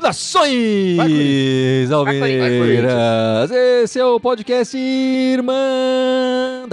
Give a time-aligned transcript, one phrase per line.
[0.00, 3.50] Saudações, Alvineiras!
[3.50, 6.70] Esse é o podcast Irmandade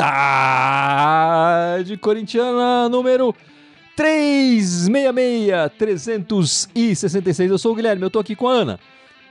[1.98, 3.34] Corintiana número
[3.96, 7.52] 366, 366.
[7.52, 8.80] Eu sou o Guilherme, eu tô aqui com a Ana,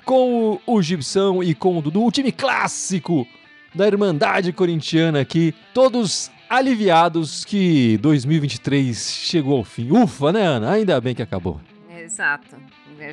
[0.07, 3.27] com o Gibson e com o Dudu, o time clássico
[3.75, 9.91] da Irmandade Corintiana aqui, todos aliviados que 2023 chegou ao fim.
[9.91, 10.71] Ufa, né, Ana?
[10.71, 11.61] Ainda bem que acabou.
[11.91, 12.57] Exato.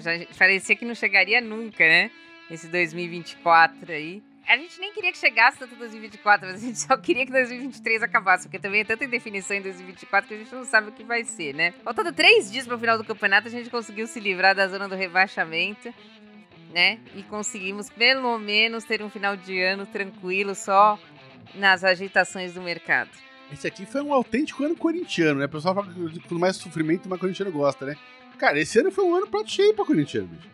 [0.02, 2.12] Já parecia que não chegaria nunca, né?
[2.50, 4.22] Esse 2024 aí.
[4.48, 8.03] A gente nem queria que chegasse tanto 2024, mas a gente só queria que 2023
[8.03, 11.03] acabasse, porque também é tanta indefinição em 2024 que a gente não sabe o que
[11.03, 11.73] vai ser, né?
[11.84, 14.88] Faltando três dias para o final do campeonato, a gente conseguiu se livrar da zona
[14.88, 15.94] do rebaixamento,
[16.73, 17.00] né?
[17.16, 21.00] E conseguimos pelo menos ter um final de ano tranquilo, só
[21.55, 23.09] nas agitações do mercado.
[23.52, 25.45] Esse aqui foi um autêntico ano corintiano, né?
[25.45, 27.95] O pessoal fala que quanto mais sofrimento, mais corintiano gosta, né?
[28.39, 30.50] Cara, esse ano foi um ano prato cheio pra corintiano, bicho.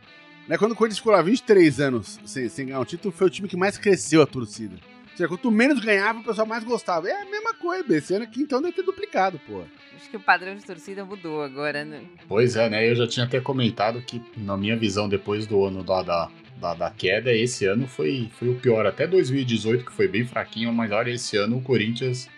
[0.47, 0.57] Né?
[0.57, 3.47] Quando o Corinthians ficou lá 23 anos sem, sem ganhar um título, foi o time
[3.47, 4.75] que mais cresceu a torcida.
[5.19, 7.09] Seja, quanto menos ganhava, o pessoal mais gostava.
[7.09, 9.63] É a mesma coisa, esse ano aqui então deve ter duplicado, pô.
[9.93, 12.03] Acho que o padrão de torcida mudou agora, né?
[12.25, 12.89] Pois é, né?
[12.89, 16.73] Eu já tinha até comentado que, na minha visão, depois do ano da, da, da,
[16.73, 18.85] da queda, esse ano foi, foi o pior.
[18.85, 22.29] Até 2018, que foi bem fraquinho, mas olha, esse ano o Corinthians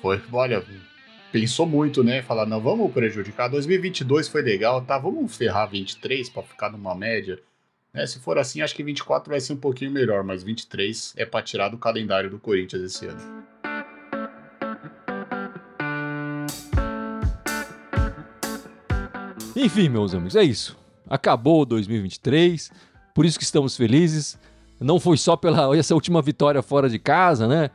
[0.00, 0.64] foi, olha,
[1.30, 2.22] pensou muito, né?
[2.22, 3.48] Falar, não, vamos prejudicar.
[3.48, 4.96] 2022 foi legal, tá?
[4.96, 7.38] Vamos ferrar 23 para ficar numa média.
[7.92, 8.06] Né?
[8.06, 11.42] Se for assim, acho que 24 vai ser um pouquinho melhor, mas 23 é para
[11.42, 13.42] tirar do calendário do Corinthians esse ano.
[19.54, 20.76] Enfim, meus amigos, é isso.
[21.08, 22.72] Acabou 2023,
[23.14, 24.38] por isso que estamos felizes.
[24.80, 27.70] Não foi só pela essa última vitória fora de casa, né?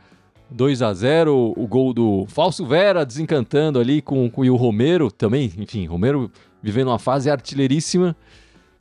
[0.49, 5.51] 2 a 0 o gol do Falso Vera desencantando ali com, com o Romero também,
[5.57, 6.31] enfim, Romero
[6.63, 8.15] vivendo uma fase artilheiríssima.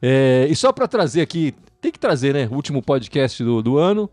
[0.00, 3.78] É, e só para trazer aqui, tem que trazer, né, o último podcast do, do
[3.78, 4.10] ano,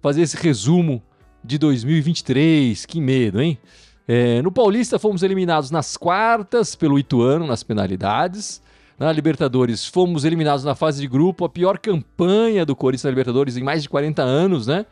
[0.00, 1.02] fazer esse resumo
[1.44, 3.58] de 2023, que medo, hein?
[4.06, 8.62] É, no Paulista fomos eliminados nas quartas pelo Ituano, nas penalidades.
[8.98, 13.56] Na Libertadores fomos eliminados na fase de grupo, a pior campanha do Corinthians na Libertadores
[13.56, 14.86] em mais de 40 anos, né?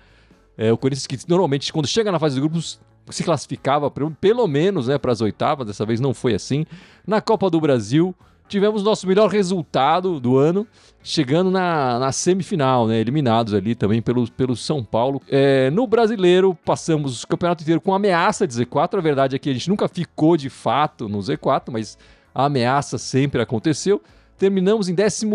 [0.56, 2.78] É, o Corinthians que normalmente, quando chega na fase de grupos,
[3.10, 6.66] se classificava pelo menos né, para as oitavas, dessa vez não foi assim.
[7.06, 8.14] Na Copa do Brasil,
[8.48, 10.66] tivemos nosso melhor resultado do ano,
[11.02, 15.22] chegando na, na semifinal, né, eliminados ali também pelo, pelo São Paulo.
[15.28, 18.98] É, no brasileiro, passamos o campeonato inteiro com ameaça de Z4.
[18.98, 21.98] A verdade é que a gente nunca ficou de fato no Z4, mas
[22.34, 24.02] a ameaça sempre aconteceu.
[24.38, 25.26] Terminamos em 13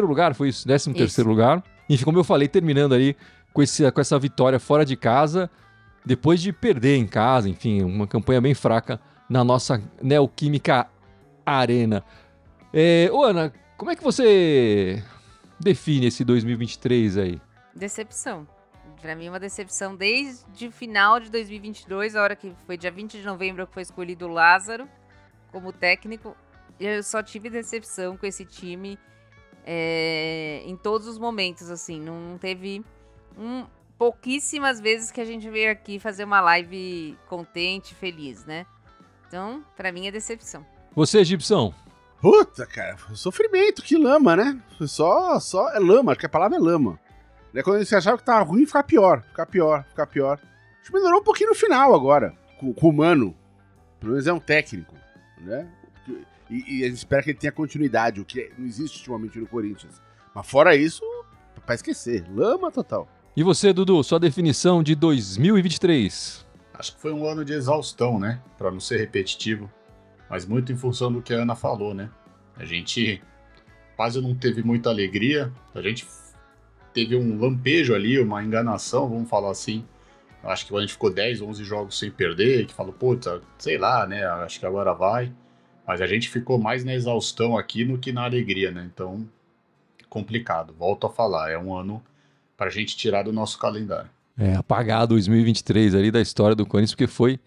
[0.00, 0.64] lugar, foi isso?
[0.64, 1.62] 13 terceiro lugar.
[1.88, 3.16] Enfim, como eu falei, terminando ali
[3.52, 5.50] com, esse, com essa vitória fora de casa,
[6.04, 8.98] depois de perder em casa, enfim, uma campanha bem fraca
[9.28, 10.86] na nossa Neoquímica
[11.44, 12.02] Arena.
[12.72, 15.02] É, ô Ana, como é que você
[15.60, 17.40] define esse 2023 aí?
[17.74, 18.46] Decepção.
[19.00, 23.18] Para mim, uma decepção desde o final de 2022, a hora que foi dia 20
[23.18, 24.88] de novembro que foi escolhido o Lázaro
[25.50, 26.36] como técnico.
[26.80, 28.98] Eu só tive decepção com esse time
[29.66, 32.00] é, em todos os momentos, assim.
[32.00, 32.84] Não, não teve
[33.36, 33.66] um,
[33.98, 38.66] pouquíssimas vezes que a gente veio aqui fazer uma live contente, feliz, né?
[39.26, 40.64] Então, para mim é decepção.
[40.94, 41.74] Você, Gibson?
[42.22, 44.62] Puta, cara, sofrimento, que lama, né?
[44.86, 46.96] Só, só é lama, acho que a palavra é lama.
[47.52, 47.64] Né?
[47.64, 50.38] Quando você achava que tava ruim, ficar pior, ficar pior, ficar pior.
[50.80, 53.36] Acho que melhorou um pouquinho no final agora, com, com o Mano.
[53.98, 54.94] Pelo menos é um técnico,
[55.40, 55.68] né?
[56.48, 59.48] E, e a gente espera que ele tenha continuidade, o que não existe ultimamente no
[59.48, 60.00] Corinthians.
[60.32, 61.02] Mas fora isso,
[61.66, 63.08] pra esquecer, lama total.
[63.36, 66.46] E você, Dudu, sua definição de 2023?
[66.72, 68.40] Acho que foi um ano de exaustão, né?
[68.56, 69.68] Para não ser repetitivo,
[70.32, 72.08] mas muito em função do que a Ana falou, né?
[72.56, 73.22] A gente
[73.94, 76.06] quase não teve muita alegria, a gente
[76.94, 79.84] teve um lampejo ali, uma enganação, vamos falar assim.
[80.42, 84.06] Acho que a gente ficou 10, 11 jogos sem perder, que falou, puta, sei lá,
[84.06, 84.24] né?
[84.24, 85.30] Acho que agora vai.
[85.86, 88.88] Mas a gente ficou mais na exaustão aqui do que na alegria, né?
[88.90, 89.28] Então,
[90.08, 90.74] complicado.
[90.78, 92.02] Volto a falar, é um ano
[92.56, 94.08] para a gente tirar do nosso calendário.
[94.38, 97.38] É, apagar 2023 ali da história do Corinthians, porque foi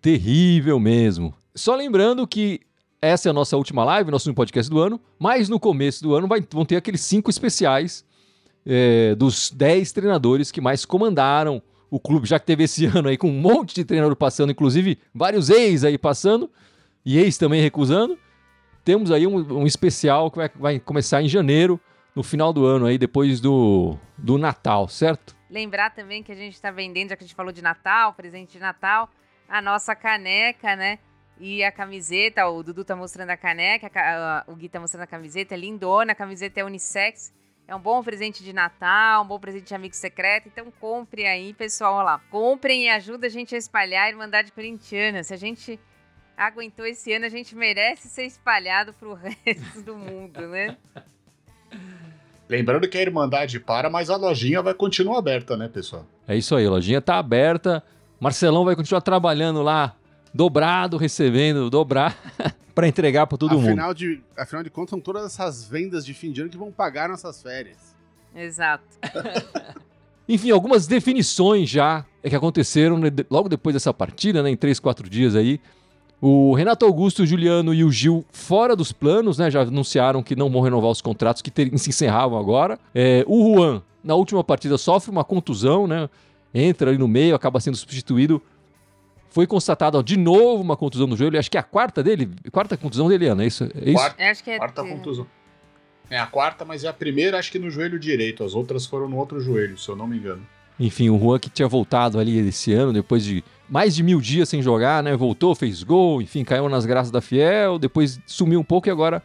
[0.00, 1.34] terrível mesmo.
[1.54, 2.60] Só lembrando que
[3.02, 6.28] essa é a nossa última live, nosso podcast do ano, mas no começo do ano
[6.28, 8.04] vai, vão ter aqueles cinco especiais
[8.66, 13.16] é, dos dez treinadores que mais comandaram o clube, já que teve esse ano aí
[13.16, 16.50] com um monte de treinador passando, inclusive vários ex aí passando,
[17.04, 18.18] e ex também recusando.
[18.84, 21.80] Temos aí um, um especial que vai, vai começar em janeiro,
[22.14, 25.36] no final do ano aí, depois do, do Natal, certo?
[25.48, 28.52] Lembrar também que a gente está vendendo, já que a gente falou de Natal, presente
[28.52, 29.08] de Natal,
[29.50, 31.00] a nossa caneca, né?
[31.38, 35.02] E a camiseta, o Dudu tá mostrando a caneca, a, a, o Gui tá mostrando
[35.02, 37.32] a camiseta, é lindona, a camiseta é unissex.
[37.66, 40.48] É um bom presente de Natal, um bom presente de amigo secreto.
[40.48, 41.94] Então compre aí, pessoal.
[41.94, 42.20] Olha lá.
[42.30, 45.22] Comprem e ajuda a gente a espalhar a Irmandade Corintiana.
[45.22, 45.78] Se a gente
[46.36, 49.14] aguentou esse ano, a gente merece ser espalhado pro
[49.44, 50.76] resto do mundo, né?
[52.48, 56.04] Lembrando que a Irmandade para, mas a lojinha vai continuar aberta, né, pessoal?
[56.26, 57.84] É isso aí, a lojinha tá aberta.
[58.20, 59.96] Marcelão vai continuar trabalhando lá,
[60.32, 62.16] dobrado, recebendo, dobrar,
[62.74, 63.96] para entregar para todo afinal mundo.
[63.96, 67.08] De, afinal de contas, são todas essas vendas de fim de ano que vão pagar
[67.08, 67.96] nossas férias.
[68.36, 68.84] Exato.
[70.28, 75.34] Enfim, algumas definições já que aconteceram logo depois dessa partida, né, em três, quatro dias
[75.34, 75.58] aí.
[76.20, 79.50] O Renato Augusto, o Juliano e o Gil fora dos planos, né?
[79.50, 82.78] Já anunciaram que não vão renovar os contratos que ter, se encerravam agora.
[82.94, 86.10] É, o Juan, na última partida, sofre uma contusão, né?
[86.52, 88.42] Entra ali no meio, acaba sendo substituído.
[89.30, 91.38] Foi constatado de novo uma contusão no joelho.
[91.38, 93.44] Acho que é a quarta dele, quarta contusão dele, Ana.
[93.44, 93.64] É isso?
[93.64, 93.94] É isso?
[93.94, 95.26] Quarta, acho que é quarta contusão.
[96.10, 98.42] É a quarta, mas é a primeira, acho que no joelho direito.
[98.42, 100.44] As outras foram no outro joelho, se eu não me engano.
[100.78, 104.48] Enfim, o Juan que tinha voltado ali esse ano, depois de mais de mil dias
[104.48, 105.14] sem jogar, né?
[105.14, 109.22] Voltou, fez gol, enfim, caiu nas graças da Fiel, depois sumiu um pouco e agora,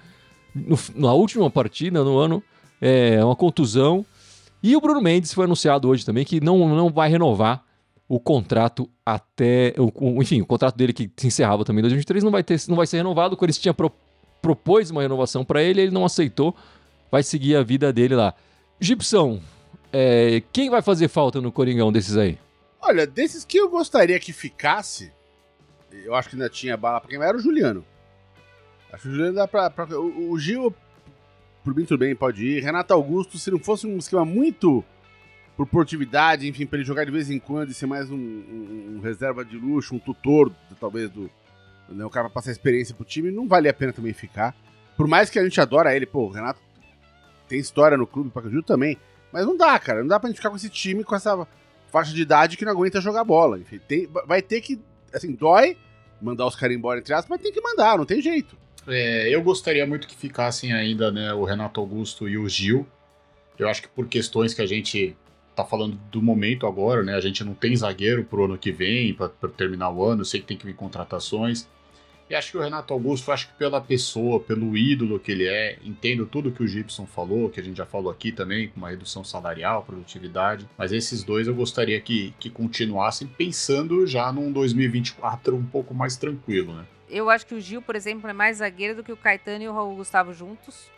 [0.53, 2.43] no, na última partida, no ano,
[2.79, 4.05] é uma contusão.
[4.61, 7.63] E o Bruno Mendes foi anunciado hoje também que não, não vai renovar
[8.07, 9.73] o contrato até.
[9.77, 12.75] O, enfim, o contrato dele que se encerrava também em 2023 não vai, ter, não
[12.75, 13.35] vai ser renovado.
[13.35, 13.91] O Corinthians tinha pro,
[14.41, 16.55] propôs uma renovação para ele, ele não aceitou,
[17.11, 18.33] vai seguir a vida dele lá.
[18.79, 19.39] Gibson,
[19.91, 22.37] é, quem vai fazer falta no Coringão desses aí?
[22.81, 25.11] Olha, desses que eu gostaria que ficasse,
[25.91, 27.83] eu acho que ainda tinha bala pra quem era o Juliano.
[28.91, 29.69] Acho que o Juliano dá pra.
[29.69, 30.73] pra o, o, Gil,
[31.65, 32.63] por mim, tudo bem, pode ir.
[32.63, 34.85] Renato Augusto, se não fosse um esquema muito
[35.57, 38.95] por portividade, enfim, pra ele jogar de vez em quando e ser mais um, um,
[38.95, 41.27] um reserva de luxo, um tutor, talvez, do.
[41.89, 44.55] Né, o cara pra passar experiência pro time, não vale a pena também ficar.
[44.95, 46.59] Por mais que a gente adora ele, pô, o Renato
[47.47, 48.97] tem história no clube, pra Gil também.
[49.31, 50.01] Mas não dá, cara.
[50.01, 51.47] Não dá pra gente ficar com esse time, com essa
[51.91, 53.59] faixa de idade que não aguenta jogar bola.
[53.59, 54.79] Enfim, tem, vai ter que,
[55.11, 55.75] assim, dói
[56.21, 58.55] mandar os caras embora, entre aspas, mas tem que mandar, não tem jeito.
[58.87, 62.87] É, eu gostaria muito que ficassem ainda, né, o Renato Augusto e o Gil.
[63.57, 65.15] Eu acho que por questões que a gente
[65.55, 69.13] tá falando do momento agora, né, a gente não tem zagueiro pro ano que vem,
[69.13, 71.67] para terminar o ano, sei que tem que vir contratações.
[72.27, 75.77] E acho que o Renato Augusto, acho que pela pessoa, pelo ídolo que ele é,
[75.83, 78.89] entendo tudo que o Gibson falou, que a gente já falou aqui também, com uma
[78.89, 80.67] redução salarial, produtividade.
[80.75, 86.17] Mas esses dois eu gostaria que, que continuassem pensando já num 2024 um pouco mais
[86.17, 86.85] tranquilo, né?
[87.09, 89.67] Eu acho que o Gil, por exemplo, é mais zagueiro do que o Caetano e
[89.67, 90.89] o Raul Gustavo juntos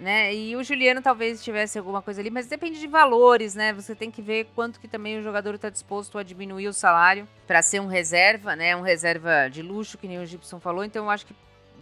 [0.00, 0.34] né?
[0.34, 3.72] E o Juliano talvez tivesse alguma coisa ali, mas depende de valores, né?
[3.74, 7.28] Você tem que ver quanto que também o jogador está disposto a diminuir o salário
[7.46, 8.74] para ser um reserva, né?
[8.74, 10.82] Um reserva de luxo, que nem o Gibson falou.
[10.82, 11.34] Então eu acho que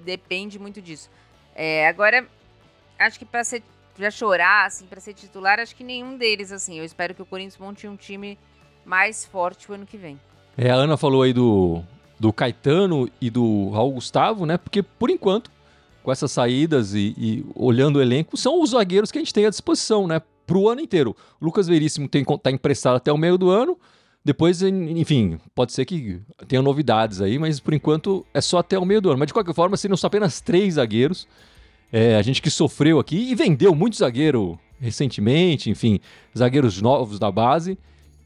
[0.05, 1.09] depende muito disso.
[1.55, 2.27] É, agora,
[2.99, 3.63] acho que para ser
[3.97, 6.79] já chorar, assim, para ser titular, acho que nenhum deles, assim.
[6.79, 8.39] Eu espero que o Corinthians monte um time
[8.85, 10.21] mais forte o ano que vem.
[10.57, 11.83] É, a Ana falou aí do,
[12.19, 14.57] do Caetano e do Raul Gustavo, né?
[14.57, 15.51] Porque por enquanto
[16.03, 19.45] com essas saídas e, e, olhando o elenco, são os zagueiros que a gente tem
[19.45, 20.23] à disposição, né?
[20.47, 21.15] Para o ano inteiro.
[21.39, 23.79] O Lucas Veríssimo está emprestado até o meio do ano.
[24.25, 28.85] Depois, enfim, pode ser que tenha novidades aí, mas por enquanto é só até o
[28.87, 29.19] meio do ano.
[29.19, 31.29] Mas de qualquer forma, seriam só apenas três zagueiros.
[31.93, 36.01] É, a gente que sofreu aqui e vendeu muito zagueiro recentemente, enfim,
[36.37, 37.79] zagueiros novos da base.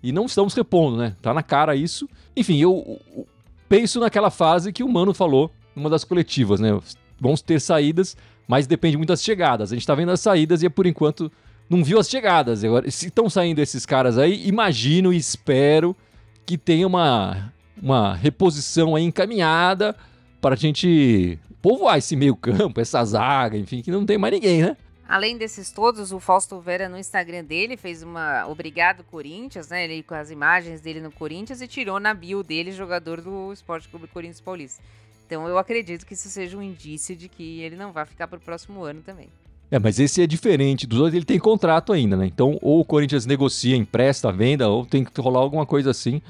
[0.02, 1.16] E não estamos repondo, né?
[1.22, 2.08] Tá na cara isso.
[2.36, 3.26] Enfim, eu, eu
[3.72, 6.78] penso naquela fase que o Mano falou numa das coletivas, né?
[7.18, 8.14] vão ter saídas,
[8.46, 9.72] mas depende muito das chegadas.
[9.72, 11.32] A gente tá vendo as saídas e por enquanto
[11.70, 12.62] não viu as chegadas.
[12.62, 15.96] Agora, se estão saindo esses caras aí, imagino e espero
[16.44, 17.50] que tenha uma,
[17.82, 19.96] uma reposição aí encaminhada
[20.38, 24.60] para a gente povoar esse meio campo, essa zaga, enfim, que não tem mais ninguém,
[24.64, 24.76] né?
[25.08, 29.84] Além desses todos, o Fausto Vera no Instagram dele fez uma obrigado Corinthians, né?
[29.84, 33.88] Ele com as imagens dele no Corinthians e tirou na bio dele jogador do Esporte
[33.88, 34.82] Clube Corinthians Paulista.
[35.26, 38.38] Então eu acredito que isso seja um indício de que ele não vai ficar para
[38.38, 39.28] o próximo ano também.
[39.70, 42.26] É, mas esse é diferente dos outros, ele tem contrato ainda, né?
[42.26, 46.20] Então, ou o Corinthians negocia, empresta, venda, ou tem que rolar alguma coisa assim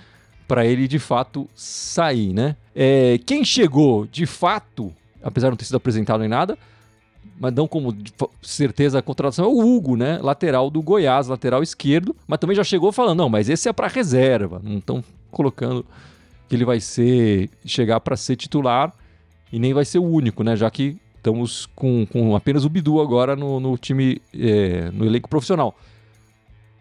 [0.47, 2.57] para ele de fato sair, né?
[2.75, 6.57] É, quem chegou de fato, apesar de não ter sido apresentado nem nada,
[7.39, 7.97] mas não como
[8.41, 10.19] certeza a contratação, é o Hugo, né?
[10.23, 13.89] Lateral do Goiás, lateral esquerdo, mas também já chegou falando, não, mas esse é para
[13.89, 15.85] reserva, não estão colocando
[16.49, 18.93] que ele vai ser chegar para ser titular
[19.53, 20.55] e nem vai ser o único, né?
[20.57, 25.29] Já que Estamos com, com apenas o Bidu agora no, no time, é, no elenco
[25.29, 25.79] profissional.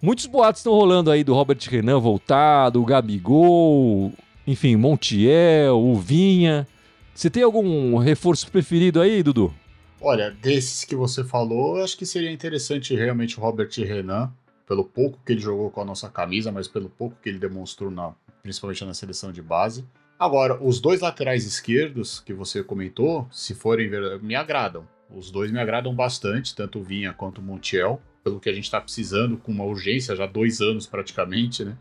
[0.01, 4.11] Muitos boatos estão rolando aí do Robert Renan voltar, do Gabigol,
[4.47, 6.67] enfim, Montiel, o Vinha.
[7.13, 9.53] Você tem algum reforço preferido aí, Dudu?
[10.03, 14.33] Olha, desses que você falou, acho que seria interessante realmente o Robert Renan,
[14.67, 17.91] pelo pouco que ele jogou com a nossa camisa, mas pelo pouco que ele demonstrou,
[17.91, 19.85] na, principalmente na seleção de base.
[20.17, 24.87] Agora, os dois laterais esquerdos que você comentou, se forem ver, me agradam.
[25.07, 28.63] Os dois me agradam bastante, tanto o Vinha quanto o Montiel, pelo que a gente
[28.63, 31.77] está precisando, com uma urgência, já dois anos praticamente, né?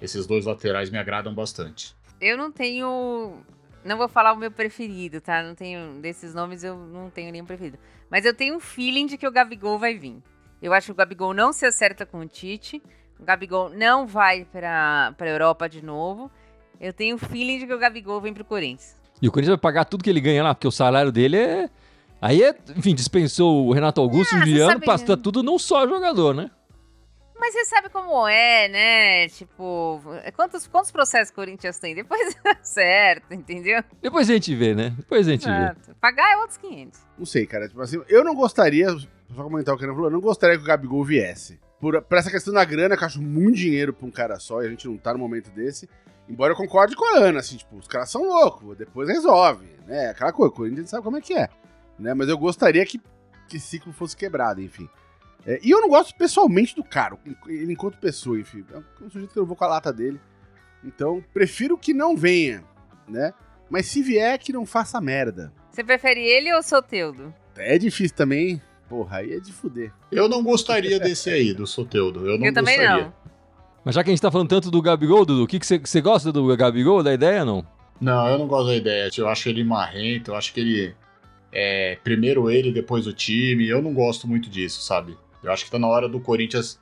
[0.00, 1.94] Esses dois laterais me agradam bastante.
[2.20, 3.38] Eu não tenho.
[3.84, 5.42] Não vou falar o meu preferido, tá?
[5.42, 6.00] Não tenho.
[6.00, 7.78] Desses nomes eu não tenho nenhum preferido.
[8.10, 10.22] Mas eu tenho um feeling de que o Gabigol vai vir.
[10.60, 12.80] Eu acho que o Gabigol não se acerta com o Tite.
[13.18, 16.30] O Gabigol não vai para a Europa de novo.
[16.80, 18.96] Eu tenho o feeling de que o Gabigol vem pro Corinthians.
[19.20, 21.70] E o Corinthians vai pagar tudo que ele ganha lá, porque o salário dele é.
[22.20, 25.86] Aí é, enfim, dispensou o Renato Augusto, Ah, o você Juliano, passa tudo não só
[25.88, 26.50] jogador, né?
[27.42, 29.28] Mas você sabe como é, né?
[29.30, 30.00] Tipo,
[30.36, 31.92] quantos, quantos processos o Corinthians tem?
[31.92, 33.82] Depois dá certo, entendeu?
[34.00, 34.94] Depois a gente vê, né?
[34.96, 35.50] Depois a gente vê.
[35.50, 35.96] Exato.
[36.00, 37.00] Pagar é outros 500.
[37.18, 37.66] Não sei, cara.
[37.66, 40.62] Tipo assim, eu não gostaria, só comentar o que ele falou, eu não gostaria que
[40.62, 41.58] o Gabigol viesse.
[41.80, 44.62] Por, por essa questão da grana, que eu acho muito dinheiro pra um cara só,
[44.62, 45.90] e a gente não tá no momento desse.
[46.28, 50.10] Embora eu concorde com a Ana, assim, tipo, os caras são loucos, depois resolve, né?
[50.10, 51.48] Aquela coisa, o Corinthians sabe como é que é.
[51.98, 52.14] Né?
[52.14, 53.00] Mas eu gostaria que,
[53.48, 54.88] que esse ciclo fosse quebrado, enfim.
[55.46, 57.18] É, e eu não gosto pessoalmente do cara,
[57.48, 58.64] ele enquanto pessoa, enfim.
[58.72, 60.20] É um sujeito que eu vou com a lata dele.
[60.84, 62.64] Então, prefiro que não venha,
[63.08, 63.32] né?
[63.68, 65.52] Mas se vier, que não faça merda.
[65.70, 67.32] Você prefere ele ou o Soteudo?
[67.56, 68.60] É difícil também.
[68.88, 69.92] Porra, aí é de fuder.
[70.10, 72.28] Eu não gostaria desse aí, do Soteudo.
[72.28, 73.04] Eu não eu também gostaria.
[73.04, 73.14] não.
[73.84, 75.88] Mas já que a gente tá falando tanto do Gabigol, Dudu, o que você que
[75.88, 77.66] você gosta do Gabigol, da ideia não?
[78.00, 79.10] Não, eu não gosto da ideia.
[79.16, 80.94] Eu acho ele marrento, eu acho que ele.
[81.50, 83.66] É, primeiro ele, depois o time.
[83.66, 85.16] Eu não gosto muito disso, sabe?
[85.42, 86.80] Eu acho que tá na hora do Corinthians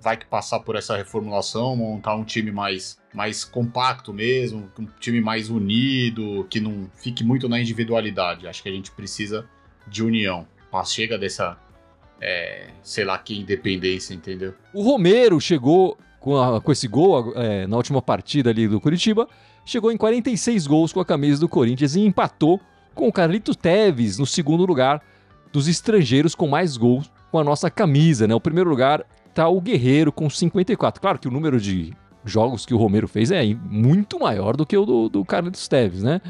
[0.00, 5.20] vai que passar por essa reformulação, montar um time mais, mais compacto mesmo, um time
[5.20, 8.46] mais unido, que não fique muito na individualidade.
[8.46, 9.48] Acho que a gente precisa
[9.86, 10.46] de união.
[10.72, 11.56] Mas chega dessa,
[12.20, 14.54] é, sei lá, que independência, entendeu?
[14.72, 19.26] O Romero chegou com, a- com esse gol é, na última partida ali do Curitiba,
[19.64, 22.60] chegou em 46 gols com a camisa do Corinthians e empatou
[22.94, 25.02] com o Carlito Teves no segundo lugar
[25.52, 28.34] dos estrangeiros com mais gols com a nossa camisa, né?
[28.34, 29.04] O primeiro lugar
[29.34, 31.00] tá o Guerreiro com 54.
[31.00, 34.76] Claro que o número de jogos que o Romero fez é muito maior do que
[34.76, 36.20] o do, do Carlitos Teves, né?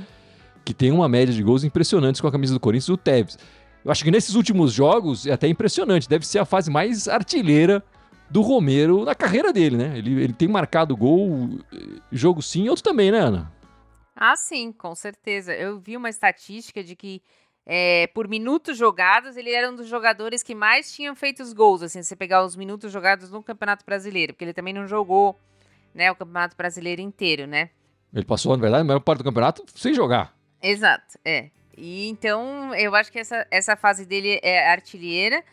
[0.64, 3.38] Que tem uma média de gols impressionantes com a camisa do Corinthians o Teves.
[3.84, 6.08] Eu acho que nesses últimos jogos é até impressionante.
[6.08, 7.82] Deve ser a fase mais artilheira
[8.28, 9.96] do Romero na carreira dele, né?
[9.96, 11.50] Ele, ele tem marcado gol,
[12.10, 13.52] jogo sim, outro também, né, Ana?
[14.14, 15.54] Ah, sim, com certeza.
[15.54, 17.22] Eu vi uma estatística de que
[17.66, 21.82] é, por minutos jogados, ele era um dos jogadores que mais tinham feito os gols,
[21.82, 25.36] assim, se você pegar os minutos jogados no Campeonato Brasileiro, porque ele também não jogou,
[25.92, 27.70] né, o Campeonato Brasileiro inteiro, né?
[28.14, 30.32] Ele passou, na verdade, a maior parte do campeonato sem jogar.
[30.62, 31.50] Exato, é.
[31.76, 35.44] E então, eu acho que essa, essa fase dele é artilheira,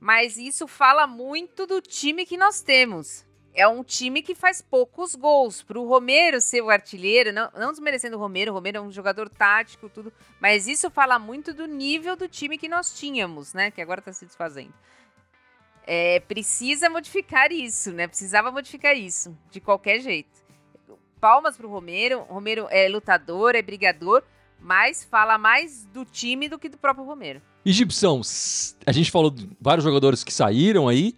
[0.00, 3.26] mas isso fala muito do time que nós temos.
[3.58, 5.62] É um time que faz poucos gols.
[5.62, 8.92] Para o Romero ser o artilheiro, não, não desmerecendo o Romero, o Romero é um
[8.92, 13.70] jogador tático, tudo, mas isso fala muito do nível do time que nós tínhamos, né?
[13.72, 14.72] Que agora está se desfazendo.
[15.86, 18.06] É, precisa modificar isso, né?
[18.06, 20.28] Precisava modificar isso, de qualquer jeito.
[21.20, 22.20] Palmas Romero.
[22.28, 24.22] O Romero é lutador, é brigador,
[24.60, 27.40] mas fala mais do time do que do próprio Romero.
[27.64, 27.72] E
[28.20, 31.14] s- a gente falou de vários jogadores que saíram aí.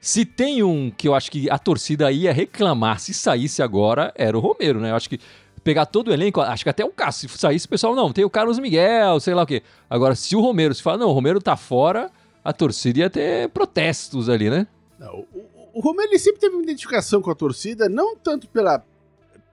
[0.00, 4.36] Se tem um que eu acho que a torcida ia reclamar se saísse agora, era
[4.36, 4.90] o Romero, né?
[4.90, 5.18] Eu acho que
[5.64, 8.24] pegar todo o elenco, acho que até o Cássio, se saísse, o pessoal, não, tem
[8.24, 9.62] o Carlos Miguel, sei lá o quê.
[9.90, 12.08] Agora, se o Romero, se fala, não, o Romero tá fora,
[12.44, 14.68] a torcida ia ter protestos ali, né?
[14.98, 18.84] Não, o, o- Romero ele sempre teve uma identificação com a torcida, não tanto pela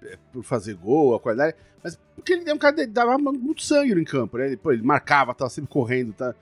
[0.04, 3.64] é, por fazer gol, a qualidade, mas porque ele é um cara que dava muito
[3.64, 4.46] sangue no campo, né?
[4.48, 6.36] Ele, pô, ele marcava, tava sempre correndo, tá?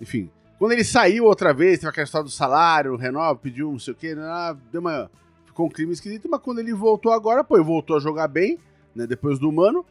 [0.00, 0.30] Enfim.
[0.60, 3.96] Quando ele saiu outra vez, teve aquela história do salário, renova, pediu não sei o
[3.96, 4.56] quê, né?
[4.70, 5.10] deu uma,
[5.46, 8.58] ficou um clima esquisito, mas quando ele voltou agora, pô, ele voltou a jogar bem,
[8.94, 9.06] né?
[9.06, 9.84] Depois do Mano.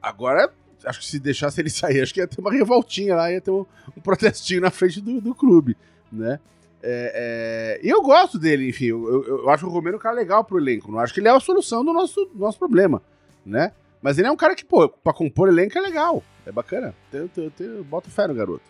[0.00, 0.50] Agora,
[0.84, 3.50] acho que se deixasse ele sair, acho que ia ter uma revoltinha lá, ia ter
[3.50, 3.66] um,
[3.96, 5.76] um protestinho na frente do, do clube,
[6.10, 6.38] né?
[6.82, 8.86] É, é, E eu gosto dele, enfim.
[8.86, 10.90] Eu, eu- eu acho o Romero um cara legal pro elenco.
[10.90, 13.02] Não acho que ele é a solução do nosso, nosso problema,
[13.44, 13.72] né?
[14.00, 16.22] Mas ele é um cara que, pô, pra compor elenco é legal.
[16.46, 16.94] É bacana.
[17.12, 18.62] Eu, eu, eu boto fé no garoto.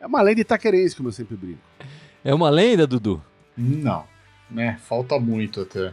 [0.00, 1.60] É uma lenda itaquerense, como eu sempre brinco.
[2.24, 3.22] É uma lenda, Dudu.
[3.56, 4.04] Não,
[4.50, 4.78] né?
[4.82, 5.92] Falta muito até.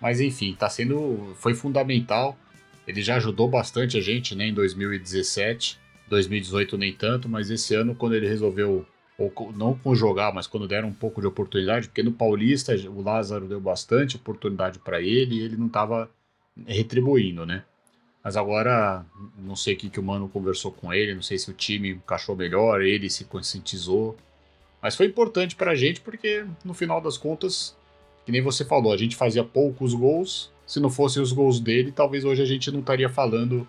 [0.00, 1.34] Mas enfim, tá sendo.
[1.36, 2.36] Foi fundamental.
[2.86, 4.46] Ele já ajudou bastante a gente, né?
[4.46, 5.78] Em 2017.
[6.08, 8.86] 2018 nem tanto, mas esse ano, quando ele resolveu,
[9.18, 13.02] ou não com jogar, mas quando deram um pouco de oportunidade, porque no Paulista o
[13.02, 16.10] Lázaro deu bastante oportunidade para ele e ele não estava
[16.66, 17.64] retribuindo, né?
[18.22, 19.04] Mas agora,
[19.38, 21.90] não sei o que, que o Mano conversou com ele, não sei se o time
[21.90, 24.16] encaixou melhor, ele se conscientizou.
[24.82, 27.76] Mas foi importante pra gente porque, no final das contas,
[28.24, 30.52] que nem você falou, a gente fazia poucos gols.
[30.66, 33.66] Se não fossem os gols dele, talvez hoje a gente não estaria falando,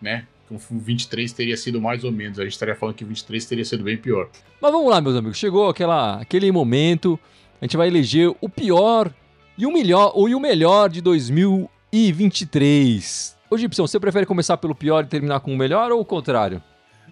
[0.00, 0.26] né?
[0.48, 2.40] Que o 23 teria sido mais ou menos.
[2.40, 4.28] A gente estaria falando que o 23 teria sido bem pior.
[4.60, 5.38] Mas vamos lá, meus amigos.
[5.38, 7.16] Chegou aquela, aquele momento.
[7.60, 9.14] A gente vai eleger o pior
[9.56, 13.40] e o melhor, ou o melhor de 2023.
[13.52, 16.62] Ô, Gibson, você prefere começar pelo pior e terminar com o melhor ou o contrário?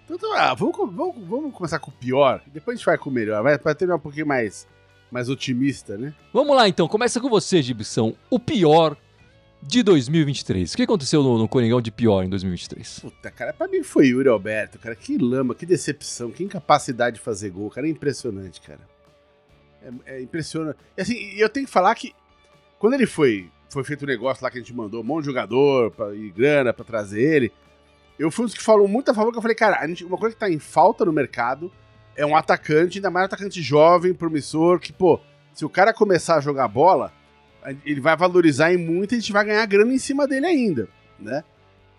[0.03, 3.11] Então, então ah, vamos, vamos, vamos começar com o pior, depois a gente vai com
[3.11, 4.67] o melhor, vai para terminar um pouquinho mais,
[5.11, 6.15] mais otimista, né?
[6.33, 8.15] Vamos lá então, começa com você, Gibson.
[8.27, 8.97] O pior
[9.61, 10.73] de 2023.
[10.73, 13.01] O que aconteceu no, no Coringão de pior em 2023?
[13.01, 14.95] Puta, cara, pra mim foi Yuri Alberto, cara.
[14.95, 17.85] Que lama, que decepção, que incapacidade de fazer gol, cara.
[17.85, 18.81] É impressionante, cara.
[19.83, 20.79] É, é impressionante.
[20.97, 22.15] E assim, eu tenho que falar que
[22.79, 25.27] quando ele foi foi feito um negócio lá que a gente mandou um monte de
[25.27, 27.51] jogador pra, e grana pra trazer ele.
[28.19, 30.17] Eu fui um dos que falou muito a favor, que eu falei, cara, gente, uma
[30.17, 31.71] coisa que tá em falta no mercado
[32.15, 35.19] é um atacante, ainda mais um atacante jovem, promissor, que, pô,
[35.53, 37.11] se o cara começar a jogar bola,
[37.85, 40.89] ele vai valorizar em muito e a gente vai ganhar grana em cima dele ainda,
[41.17, 41.43] né?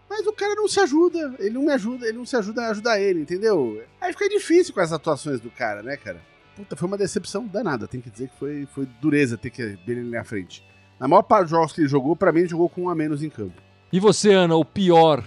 [0.09, 2.71] Mas o cara não se ajuda, ele não me ajuda, ele não se ajuda a
[2.71, 3.83] ajudar ele, entendeu?
[3.99, 6.21] Aí fica difícil com as atuações do cara, né, cara?
[6.55, 9.97] Puta, foi uma decepção danada, tem que dizer que foi, foi dureza ter que ver
[9.97, 10.62] ele na frente.
[11.02, 12.94] Na maior parte dos jogos que ele jogou, para mim, ele jogou com um a
[12.94, 13.61] menos em campo.
[13.92, 15.25] E você, Ana, o pior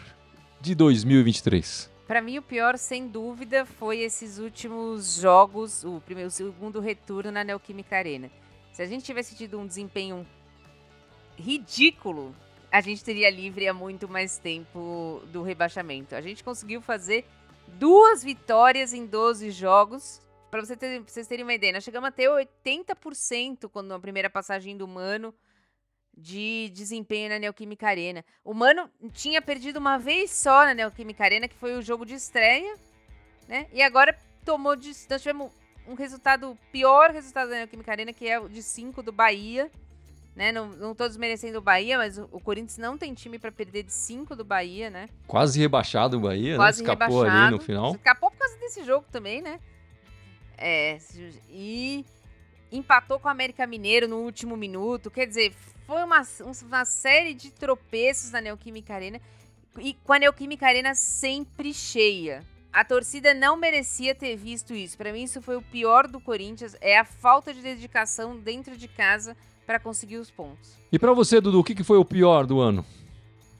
[0.61, 1.91] de 2023?
[2.07, 7.29] Para mim, o pior, sem dúvida, foi esses últimos jogos, o primeiro, o segundo retorno
[7.29, 8.31] na Neoquímica Arena.
[8.71, 10.25] Se a gente tivesse tido um desempenho
[11.35, 12.33] ridículo,
[12.71, 16.15] a gente teria livre há muito mais tempo do rebaixamento.
[16.15, 17.25] A gente conseguiu fazer
[17.77, 20.21] duas vitórias em 12 jogos.
[20.49, 24.29] Para você ter, vocês terem uma ideia, nós chegamos a ter 80% quando na primeira
[24.29, 25.33] passagem do Mano
[26.17, 28.23] de desempenho na Neoquímica Arena.
[28.43, 32.13] O Mano tinha perdido uma vez só na Neoquímica Arena, que foi o jogo de
[32.13, 32.75] estreia,
[33.47, 33.67] né?
[33.73, 34.91] E agora tomou de.
[35.09, 35.51] Nós tivemos
[35.87, 39.69] um resultado, pior resultado da Neoquímica Arena, que é o de 5 do Bahia.
[40.35, 40.51] Né?
[40.51, 43.83] Não, não tô desmerecendo o Bahia, mas o, o Corinthians não tem time para perder
[43.83, 45.07] de 5 do Bahia, né?
[45.27, 46.57] Quase rebaixado o Bahia, né?
[46.57, 46.91] Quase né?
[46.91, 47.45] Escapou rebaixado.
[47.45, 47.95] ali no final.
[47.95, 49.59] Escapou por causa desse jogo também, né?
[50.57, 50.97] É,
[51.49, 52.05] e
[52.69, 55.09] empatou com o América Mineiro no último minuto.
[55.09, 55.53] Quer dizer,
[55.85, 56.21] foi uma,
[56.63, 59.21] uma série de tropeços na Neoquímica Arena
[59.79, 62.43] e com a Neoquímica Arena sempre cheia.
[62.71, 64.97] A torcida não merecia ter visto isso.
[64.97, 66.75] Para mim, isso foi o pior do Corinthians.
[66.81, 70.73] É a falta de dedicação dentro de casa para conseguir os pontos.
[70.91, 72.85] E para você, Dudu, o que foi o pior do ano?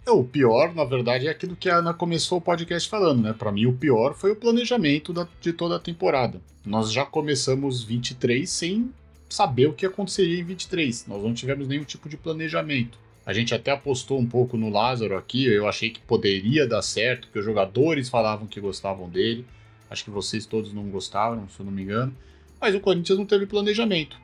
[0.06, 3.34] É, o pior, na verdade, é aquilo que a Ana começou o podcast falando, né?
[3.34, 6.42] Para mim, o pior foi o planejamento da, de toda a temporada.
[6.66, 8.94] Nós já começamos 23 sem
[9.30, 11.08] saber o que aconteceria em 23.
[11.08, 12.98] Nós não tivemos nenhum tipo de planejamento.
[13.26, 17.28] A gente até apostou um pouco no Lázaro aqui, eu achei que poderia dar certo,
[17.32, 19.46] que os jogadores falavam que gostavam dele.
[19.90, 22.16] Acho que vocês todos não gostaram, se eu não me engano.
[22.62, 24.18] Mas o Corinthians não teve planejamento.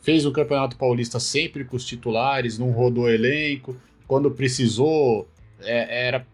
[0.00, 3.76] Fez o Campeonato Paulista sempre com os titulares, não rodou elenco.
[4.06, 5.28] Quando precisou,
[5.60, 6.26] é, era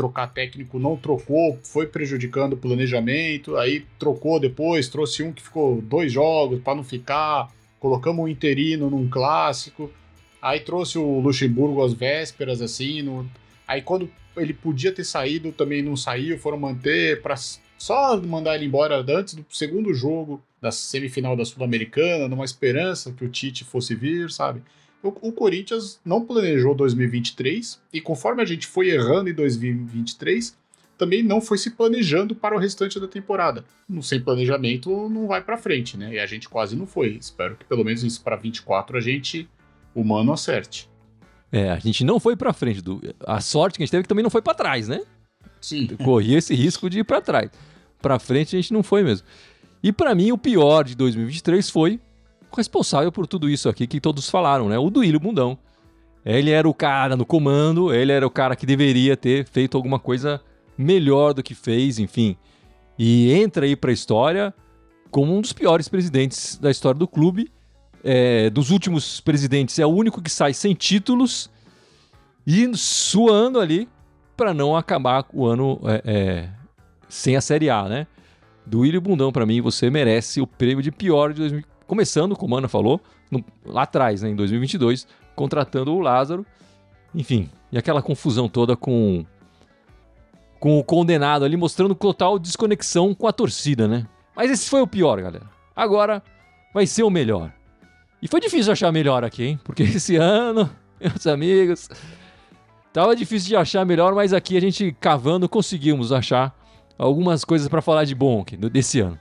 [0.00, 3.58] trocar técnico, não trocou, foi prejudicando o planejamento.
[3.58, 8.90] Aí trocou depois, trouxe um que ficou dois jogos para não ficar colocamos um interino
[8.90, 9.90] num clássico,
[10.40, 13.28] aí trouxe o Luxemburgo às vésperas, assim, no...
[13.66, 17.34] aí quando ele podia ter saído, também não saiu, foram manter para
[17.78, 23.24] só mandar ele embora antes do segundo jogo da semifinal da Sul-Americana, numa esperança que
[23.24, 24.62] o Tite fosse vir, sabe?
[25.02, 30.56] O, o, Corinthians não planejou 2023 e conforme a gente foi errando em 2023,
[30.98, 33.64] também não foi se planejando para o restante da temporada.
[33.88, 36.14] No sem planejamento não vai para frente, né?
[36.14, 37.16] E a gente quase não foi.
[37.18, 39.48] Espero que pelo menos isso para 24 a gente
[39.94, 40.88] humano acerte.
[41.50, 42.82] É, a gente não foi para frente.
[42.82, 43.00] Do...
[43.26, 45.00] A sorte que a gente teve é que também não foi para trás, né?
[45.60, 45.86] Sim.
[46.04, 47.50] Corria esse risco de ir para trás.
[48.00, 49.26] Para frente a gente não foi mesmo.
[49.82, 51.98] E para mim o pior de 2023 foi
[52.56, 54.78] responsável por tudo isso aqui que todos falaram, né?
[54.78, 55.58] O Duílio Bundão.
[56.24, 59.98] Ele era o cara no comando, ele era o cara que deveria ter feito alguma
[59.98, 60.40] coisa
[60.76, 62.36] melhor do que fez, enfim.
[62.98, 64.54] E entra aí para a história
[65.10, 67.50] como um dos piores presidentes da história do clube.
[68.02, 71.50] É, dos últimos presidentes, é o único que sai sem títulos
[72.46, 73.86] e suando ali
[74.36, 76.48] para não acabar o ano é, é,
[77.08, 78.06] sem a Série A, né?
[78.64, 81.64] Do William Bundão, para mim, você merece o prêmio de pior de 2000.
[81.90, 86.46] Começando, como a Ana falou, no, lá atrás, né, em 2022, contratando o Lázaro.
[87.12, 89.26] Enfim, e aquela confusão toda com
[90.60, 94.06] com o condenado ali, mostrando total desconexão com a torcida, né?
[94.36, 95.50] Mas esse foi o pior, galera.
[95.74, 96.22] Agora
[96.72, 97.52] vai ser o melhor.
[98.22, 99.60] E foi difícil achar melhor aqui, hein?
[99.64, 101.88] Porque esse ano, meus amigos,
[102.92, 106.56] tava difícil de achar melhor, mas aqui a gente cavando conseguimos achar
[106.96, 109.18] algumas coisas para falar de bom aqui, desse ano.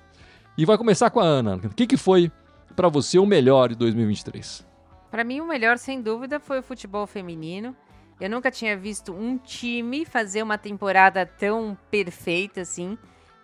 [0.56, 1.56] E vai começar com a Ana.
[1.56, 2.32] O que, que foi
[2.80, 4.66] para você o melhor de 2023?
[5.12, 7.76] Para mim, o melhor, sem dúvida, foi o futebol feminino.
[8.22, 12.98] Eu nunca tinha visto um time fazer uma temporada tão perfeita assim.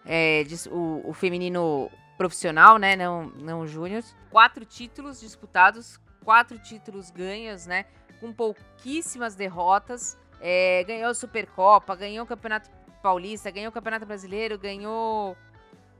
[0.06, 2.96] É, o, o, feminino profissional, né?
[2.96, 4.06] Não, não júnior.
[4.32, 7.84] Quatro títulos disputados, quatro títulos ganhos, né?
[8.22, 10.18] Com pouquíssimas derrotas.
[10.40, 12.70] É, ganhou a Supercopa, ganhou o Campeonato
[13.04, 15.36] Paulista, ganhou o Campeonato Brasileiro, ganhou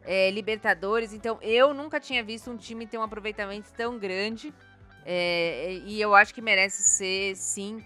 [0.06, 1.14] é, Libertadores.
[1.14, 4.54] Então, eu nunca tinha visto um time ter um aproveitamento tão grande.
[5.06, 7.84] É, e eu acho que merece ser, sim,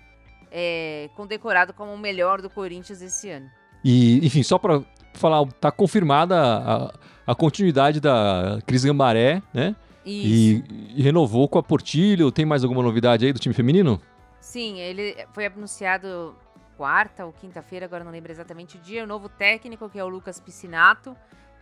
[0.52, 3.50] é, condecorado como o melhor do Corinthians esse ano.
[3.84, 6.94] E, enfim, só para falar, tá confirmada a,
[7.28, 9.76] a continuidade da Cris Gambaré, né?
[10.06, 10.64] E,
[10.96, 12.32] e, renovou com a Portilho.
[12.32, 14.02] Tem mais alguma novidade aí do time feminino?
[14.40, 16.36] Sim, ele foi anunciado
[16.76, 19.04] quarta ou quinta-feira, agora não lembro exatamente o dia.
[19.04, 21.16] O novo técnico, que é o Lucas Piscinato,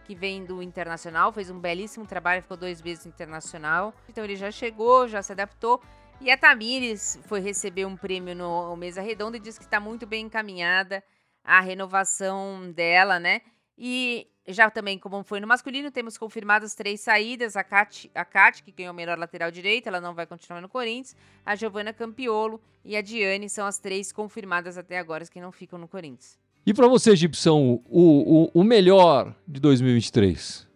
[0.08, 3.94] que vem do Internacional, fez um belíssimo trabalho, ficou dois meses no Internacional.
[4.08, 5.82] Então ele já chegou, já se adaptou.
[6.22, 10.08] E a Tamires foi receber um prêmio no Mesa Redonda e disse que está muito
[10.08, 11.04] bem encaminhada
[11.44, 13.42] a renovação dela, né?
[13.78, 17.58] E já também, como foi no masculino, temos confirmadas três saídas.
[17.58, 20.70] A Kat, a Kat, que ganhou o melhor lateral direito, ela não vai continuar no
[20.70, 21.16] Corinthians.
[21.46, 25.78] A Giovana Campiolo e a Diane são as três confirmadas até agora que não ficam
[25.78, 26.40] no Corinthians.
[26.68, 30.68] E para você, Gibson, o, o, o melhor de 2023?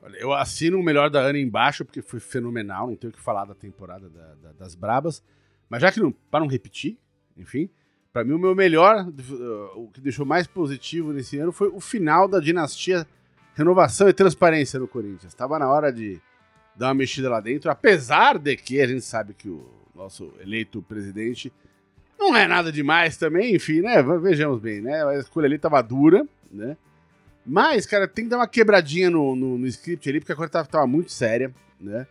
[0.00, 3.20] Olha, eu assino o melhor da Ana embaixo, porque foi fenomenal, não tenho o que
[3.20, 5.22] falar da temporada da, da, das Brabas.
[5.68, 6.96] Mas já que não, para não repetir,
[7.36, 7.68] enfim,
[8.10, 9.06] para mim o meu melhor,
[9.76, 13.06] o que deixou mais positivo nesse ano foi o final da dinastia
[13.54, 15.34] renovação e transparência no Corinthians.
[15.34, 16.22] Estava na hora de
[16.74, 20.80] dar uma mexida lá dentro, apesar de que a gente sabe que o nosso eleito
[20.80, 21.52] presidente
[22.22, 24.02] não é nada demais também, enfim, né?
[24.20, 25.04] Vejamos bem, né?
[25.04, 26.76] A escolha ali tava dura, né?
[27.44, 30.52] Mas, cara, tem que dar uma quebradinha no, no, no script ali, porque a coisa
[30.52, 32.06] tava, tava, muito séria, né?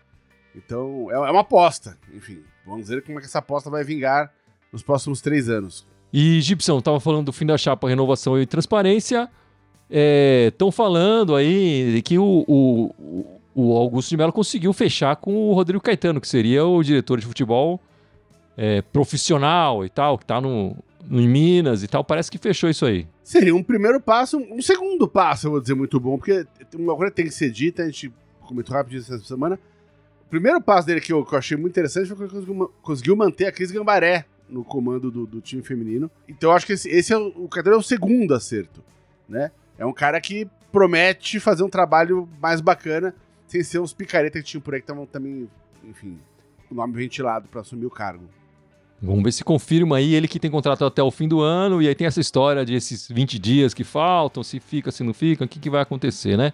[0.56, 1.97] Então, é, é uma aposta.
[2.13, 4.32] Enfim, vamos ver como é que essa aposta vai vingar
[4.71, 5.88] nos próximos três anos.
[6.12, 9.30] E, Gibson, tava falando do fim da chapa, renovação e transparência.
[9.89, 15.54] Estão é, falando aí que o, o, o Augusto de Mello conseguiu fechar com o
[15.54, 17.80] Rodrigo Caetano, que seria o diretor de futebol
[18.62, 22.69] é, profissional e tal, que tá no, no, em Minas e tal, parece que fechou
[22.69, 23.08] isso aí.
[23.24, 26.45] Seria um primeiro passo, um segundo passo, eu vou dizer, muito bom, porque
[26.76, 29.60] uma coisa tem que ser dita, a gente comentou rapidinho essa semana.
[30.28, 33.15] O primeiro passo dele que eu, que eu achei muito interessante foi que conseguiu, conseguiu
[33.15, 36.12] manter a Cris Gambaré no comando do, do, time feminino.
[36.30, 38.84] Então eu acho que esse, esse é o, o é o segundo acerto,
[39.28, 39.50] né?
[39.76, 43.15] É um cara que promete fazer um trabalho mais bacana,
[43.47, 45.50] sem ser uns picareta que tinham por aí que estavam também,
[45.84, 46.19] enfim,
[46.69, 48.30] o nome ventilado para assumir o cargo.
[49.02, 51.88] Vamos ver se confirma aí ele que tem contrato até o fim do ano, e
[51.88, 55.44] aí tem essa história de esses 20 dias que faltam, se fica, se não fica,
[55.44, 56.54] o que, que vai acontecer, né?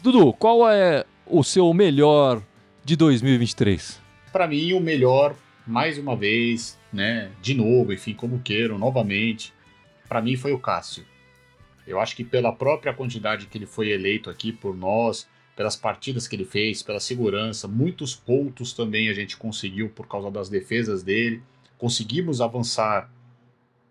[0.00, 2.40] Dudu, qual é o seu melhor
[2.84, 4.00] de 2023?
[4.32, 5.34] Para mim, o melhor,
[5.66, 9.52] mais uma vez, né, de novo, enfim, como queiram, novamente,
[10.08, 11.04] para mim foi o Cássio.
[11.84, 15.26] Eu acho que pela própria quantidade que ele foi eleito aqui por nós,
[15.56, 20.30] pelas partidas que ele fez, pela segurança, muitos pontos também a gente conseguiu por causa
[20.30, 21.42] das defesas dele
[21.80, 23.10] conseguimos avançar,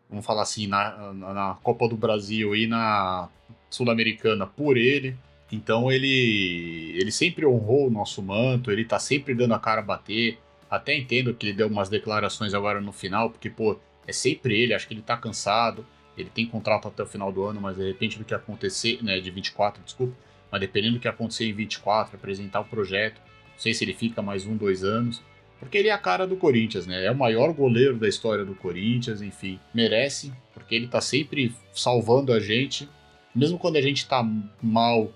[0.08, 3.28] vamos falar assim, na, na Copa do Brasil e na
[3.70, 5.18] Sul-Americana por ele.
[5.52, 9.84] Então ele, ele sempre honrou o nosso manto, ele tá sempre dando a cara a
[9.84, 10.38] bater.
[10.70, 13.76] Até entendo que ele deu umas declarações agora no final, porque, pô,
[14.06, 15.84] é sempre ele, acho que ele tá cansado.
[16.16, 19.20] Ele tem contrato até o final do ano, mas de repente do que acontecer, né,
[19.20, 20.14] de 24, desculpa,
[20.52, 24.22] mas dependendo do que acontecer em 24, apresentar o projeto, não sei se ele fica
[24.22, 25.24] mais um, dois anos.
[25.60, 27.06] Porque ele é a cara do Corinthians, né?
[27.06, 29.60] É o maior goleiro da história do Corinthians, enfim.
[29.74, 32.90] Merece, porque ele tá sempre salvando a gente.
[33.36, 34.26] Mesmo quando a gente tá
[34.62, 35.12] mal,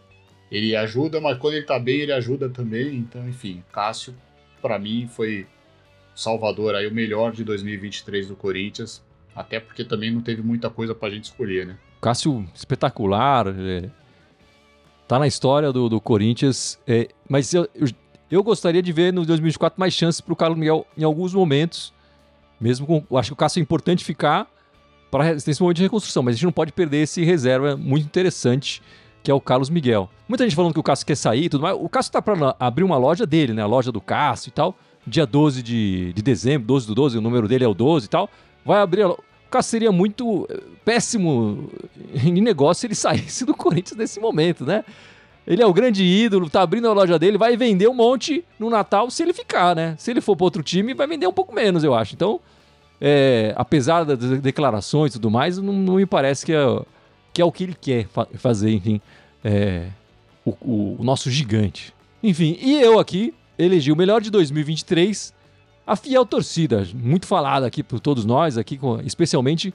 [0.52, 2.96] ele ajuda, mas quando ele tá bem, ele ajuda também.
[2.96, 4.14] Então, enfim, Cássio,
[4.62, 5.48] para mim, foi
[6.14, 9.02] salvador aí, o melhor de 2023 do Corinthians.
[9.36, 11.78] Até porque também não teve muita coisa pra gente escolher, né?
[12.02, 13.48] Cássio, espetacular.
[13.48, 13.90] É,
[15.08, 16.78] tá na história do, do Corinthians.
[16.86, 17.88] É, mas eu, eu
[18.34, 21.94] eu gostaria de ver no 2024 mais chances para o Carlos Miguel em alguns momentos.
[22.60, 23.18] Mesmo com.
[23.18, 24.48] Acho que o Cássio é importante ficar
[25.12, 28.82] para nesse momento de reconstrução, mas a gente não pode perder esse reserva muito interessante
[29.22, 30.10] que é o Carlos Miguel.
[30.28, 31.78] Muita gente falando que o Cássio quer sair e tudo mais.
[31.80, 33.62] O Cássio está para abrir uma loja dele, né?
[33.62, 34.76] A loja do Cássio e tal.
[35.06, 38.10] Dia 12 de, de dezembro, 12 do 12, o número dele é o 12 e
[38.10, 38.30] tal.
[38.66, 39.04] Vai abrir.
[39.04, 39.10] A...
[39.10, 39.18] O
[39.54, 41.70] Lucas seria muito eh, péssimo
[42.26, 44.84] em negócio se ele saísse do Corinthians nesse momento, né?
[45.46, 48.70] Ele é o grande ídolo, tá abrindo a loja dele, vai vender um monte no
[48.70, 49.96] Natal se ele ficar, né?
[49.98, 52.16] Se ele for para outro time, vai vender um pouco menos, eu acho.
[52.16, 52.40] Então,
[53.02, 56.82] é, apesar das declarações e tudo mais, não, não, me parece que é,
[57.34, 59.02] que é o que ele quer fa fazer, enfim,
[59.44, 59.88] é,
[60.46, 61.94] o, o, o nosso gigante.
[62.24, 65.34] Enfim, e eu aqui elegi o melhor de 2023,
[65.86, 69.74] a fiel torcida, muito falada aqui por todos nós, aqui especialmente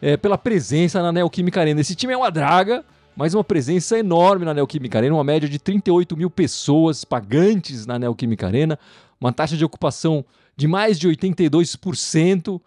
[0.00, 1.80] é, pela presença na Neoquímica Arena.
[1.80, 2.84] Esse time é uma draga,
[3.18, 7.98] mas uma presença enorme na Neoquímica Arena, uma média de 38 mil pessoas pagantes na
[7.98, 8.78] Neoquímica Arena,
[9.20, 10.24] uma taxa de ocupação
[10.56, 12.60] de mais de 82%.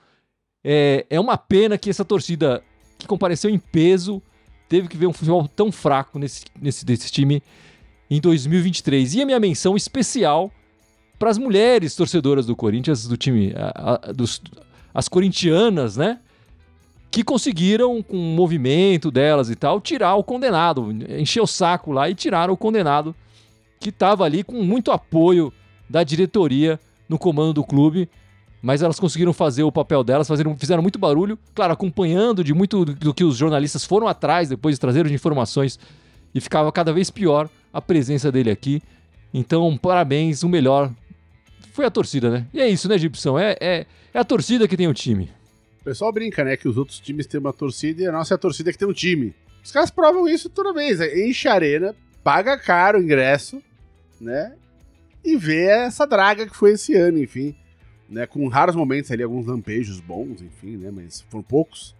[0.61, 2.61] É, é uma pena que essa torcida
[2.99, 4.21] que compareceu em peso
[4.67, 7.41] teve que ver um futebol tão fraco nesse, nesse desse time
[8.09, 9.15] em 2023.
[9.15, 10.51] E a minha menção especial
[11.17, 14.41] para as mulheres torcedoras do Corinthians, do time, a, a, dos,
[14.93, 16.19] as corintianas, né?
[17.11, 22.09] Que conseguiram, com o movimento delas e tal, tirar o condenado, encher o saco lá
[22.09, 23.13] e tiraram o condenado,
[23.81, 25.51] que estava ali com muito apoio
[25.89, 28.07] da diretoria no comando do clube,
[28.61, 33.13] mas elas conseguiram fazer o papel delas, fizeram, muito barulho, claro, acompanhando de muito do
[33.13, 35.77] que os jornalistas foram atrás, depois trazeram de informações,
[36.33, 38.81] e ficava cada vez pior a presença dele aqui.
[39.33, 40.89] Então, parabéns, o melhor
[41.73, 42.45] foi a torcida, né?
[42.53, 43.37] E é isso, né, Gibson?
[43.37, 45.29] É, é, é a torcida que tem o time.
[45.81, 46.55] O pessoal brinca, né?
[46.55, 48.87] Que os outros times têm uma torcida e a nossa é a torcida que tem
[48.87, 49.33] um time.
[49.63, 50.99] Os caras provam isso toda vez.
[50.99, 51.27] Né?
[51.27, 53.61] Enche a arena, paga caro o ingresso,
[54.19, 54.55] né?
[55.25, 57.55] E vê essa draga que foi esse ano, enfim.
[58.07, 60.91] Né, com raros momentos ali, alguns lampejos bons, enfim, né?
[60.91, 61.95] Mas foram poucos.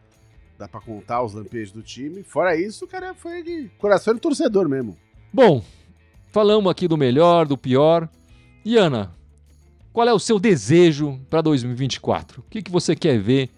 [0.59, 2.21] Dá pra contar os lampejos do time.
[2.21, 4.95] Fora isso, o cara foi de coração de torcedor mesmo.
[5.33, 5.63] Bom,
[6.31, 8.09] falamos aqui do melhor, do pior.
[8.63, 9.11] E Ana,
[9.93, 12.41] qual é o seu desejo para 2024?
[12.41, 13.49] O que, que você quer ver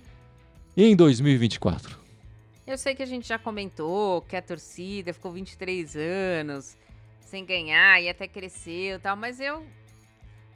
[0.75, 1.99] em 2024?
[2.65, 6.77] Eu sei que a gente já comentou que a torcida ficou 23 anos
[7.21, 9.65] sem ganhar e até cresceu e tal, mas eu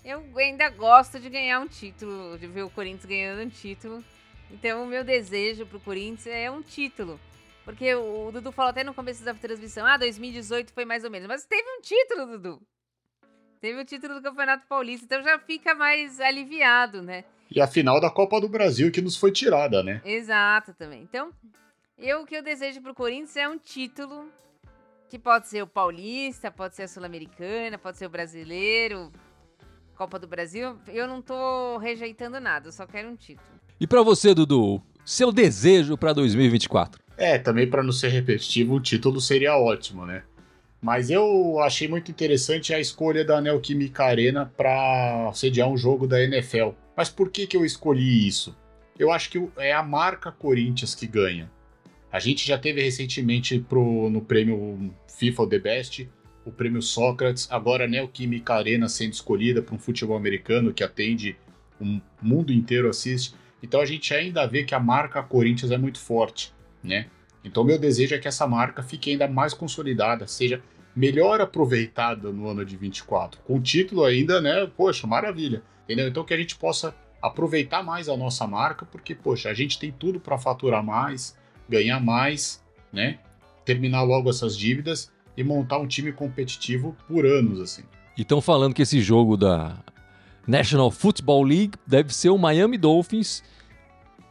[0.08, 4.02] eu ainda gosto de ganhar um título, de ver o Corinthians ganhando um título.
[4.50, 7.20] Então, o meu desejo pro Corinthians é um título.
[7.66, 11.12] Porque o, o Dudu falou até no começo da transmissão: ah, 2018 foi mais ou
[11.12, 11.28] menos.
[11.28, 12.62] Mas teve um título, Dudu.
[13.60, 17.26] Teve o título do Campeonato Paulista, então já fica mais aliviado, né?
[17.50, 20.02] E a final da Copa do Brasil que nos foi tirada, né?
[20.04, 21.02] Exato, também.
[21.02, 21.32] Então,
[21.98, 24.26] eu o que eu desejo pro Corinthians é um título
[25.10, 29.12] que pode ser o Paulista, pode ser a Sul-Americana, pode ser o Brasileiro,
[29.96, 30.78] Copa do Brasil.
[30.88, 33.48] Eu não tô rejeitando nada, eu só quero um título.
[33.80, 37.02] E para você, Dudu, seu desejo para 2024?
[37.18, 40.24] É, também para não ser repetitivo, o título seria ótimo, né?
[40.82, 46.22] Mas eu achei muito interessante a escolha da Neoquímica Arena para sediar um jogo da
[46.22, 46.70] NFL.
[46.98, 48.58] Mas por que, que eu escolhi isso?
[48.98, 51.52] Eu acho que é a marca Corinthians que ganha.
[52.12, 56.10] A gente já teve recentemente pro, no prêmio FIFA The Best,
[56.44, 61.38] o prêmio Sócrates, agora a Neoquímica Arena sendo escolhida para um futebol americano que atende
[61.80, 63.36] o mundo inteiro assiste.
[63.62, 67.08] Então a gente ainda vê que a marca Corinthians é muito forte, né?
[67.44, 70.64] Então meu desejo é que essa marca fique ainda mais consolidada, seja
[70.98, 73.40] melhor aproveitada no ano de 24.
[73.42, 74.68] Com o título ainda, né?
[74.76, 75.62] Poxa, maravilha.
[75.84, 76.08] Entendeu?
[76.08, 79.92] Então que a gente possa aproveitar mais a nossa marca, porque, poxa, a gente tem
[79.92, 81.38] tudo para faturar mais,
[81.70, 83.20] ganhar mais, né?
[83.64, 87.84] Terminar logo essas dívidas e montar um time competitivo por anos, assim.
[88.18, 89.78] E estão falando que esse jogo da
[90.48, 93.44] National Football League deve ser o Miami Dolphins,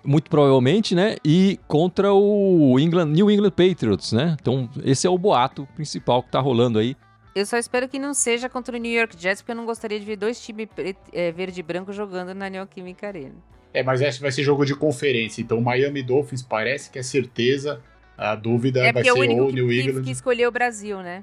[0.07, 1.17] muito provavelmente, né?
[1.25, 4.37] E contra o England, New England Patriots, né?
[4.41, 6.97] Então, esse é o boato principal que tá rolando aí
[7.37, 10.01] eu só espero que não seja contra o New York Jets, porque eu não gostaria
[10.01, 10.69] de ver dois times
[11.13, 13.35] é, verde e branco jogando na Neoquímica Arena.
[13.75, 17.03] É, mas esse vai ser jogo de conferência, então o Miami Dolphins parece que é
[17.03, 17.83] certeza.
[18.17, 20.03] A dúvida é vai ser o ou New England.
[20.03, 21.23] que escolheu o Brasil, né?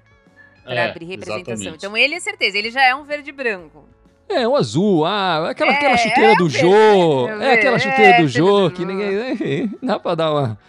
[0.64, 1.54] Pra é, abrir representação.
[1.54, 1.78] Exatamente.
[1.78, 3.84] Então ele é certeza, ele já é um verde e branco.
[4.30, 7.28] É, um azul, ah, aquela, é, aquela chuteira é do Jô.
[7.28, 9.34] É, aquela chuteira do Jô que ninguém.
[9.34, 10.60] Enfim, dá pra dar uma.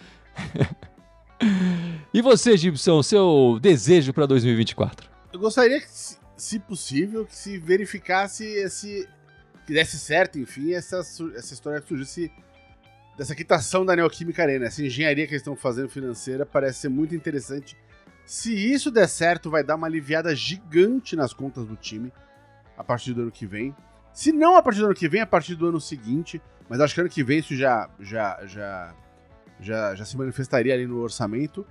[2.13, 5.09] e você, Gibson, seu desejo pra 2024?
[5.33, 5.87] Eu gostaria que,
[6.37, 9.07] se possível, que se verificasse esse.
[9.65, 12.31] que desse certo, enfim, essa, essa história que surgisse
[13.17, 14.65] dessa quitação da Neoquímica Arena.
[14.65, 17.75] Essa engenharia que eles estão fazendo financeira parece ser muito interessante.
[18.25, 22.11] Se isso der certo, vai dar uma aliviada gigante nas contas do time
[22.77, 23.75] a partir do ano que vem.
[24.13, 26.41] Se não a partir do ano que vem, a partir do ano seguinte.
[26.69, 28.95] Mas acho que ano que vem isso já, já, já,
[29.59, 31.65] já, já se manifestaria ali no orçamento.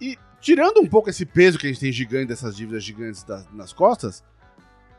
[0.00, 3.50] E tirando um pouco esse peso que a gente tem gigante dessas dívidas gigantes das,
[3.52, 4.24] nas costas,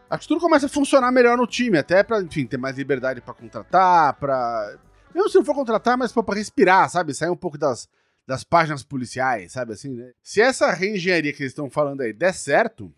[0.10, 3.22] acho que tudo começa a funcionar melhor no time, até para, enfim, ter mais liberdade
[3.22, 4.78] para contratar, para
[5.13, 7.13] Mesmo se não for contratar, mas pô, pra respirar, sabe?
[7.13, 7.88] Sair um pouco das,
[8.26, 10.12] das páginas policiais, sabe assim, né?
[10.22, 12.94] Se essa reengenharia que eles estão falando aí der certo,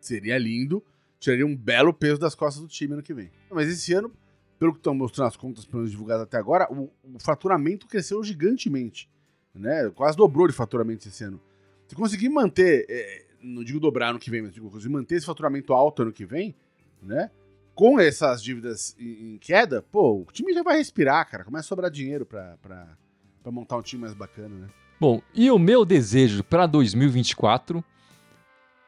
[0.00, 0.82] seria lindo,
[1.20, 3.30] tiraria um belo peso das costas do time ano que vem.
[3.50, 4.10] Mas esse ano,
[4.58, 8.24] pelo que estão mostrando as contas pelo menos divulgadas até agora, o, o faturamento cresceu
[8.24, 9.08] gigantemente,
[9.54, 9.90] né?
[9.94, 11.40] Quase dobrou de faturamento esse ano.
[11.86, 15.26] Se conseguir manter, é, não digo dobrar ano que vem, mas digo conseguir manter esse
[15.26, 16.54] faturamento alto ano que vem,
[17.02, 17.30] né?
[17.74, 21.44] Com essas dívidas em, queda, pô, o time já vai respirar, cara.
[21.44, 22.56] Começa a sobrar dinheiro pra
[23.46, 24.68] montar um time mais bacana, né?
[24.98, 27.82] Bom, e o meu desejo para 2024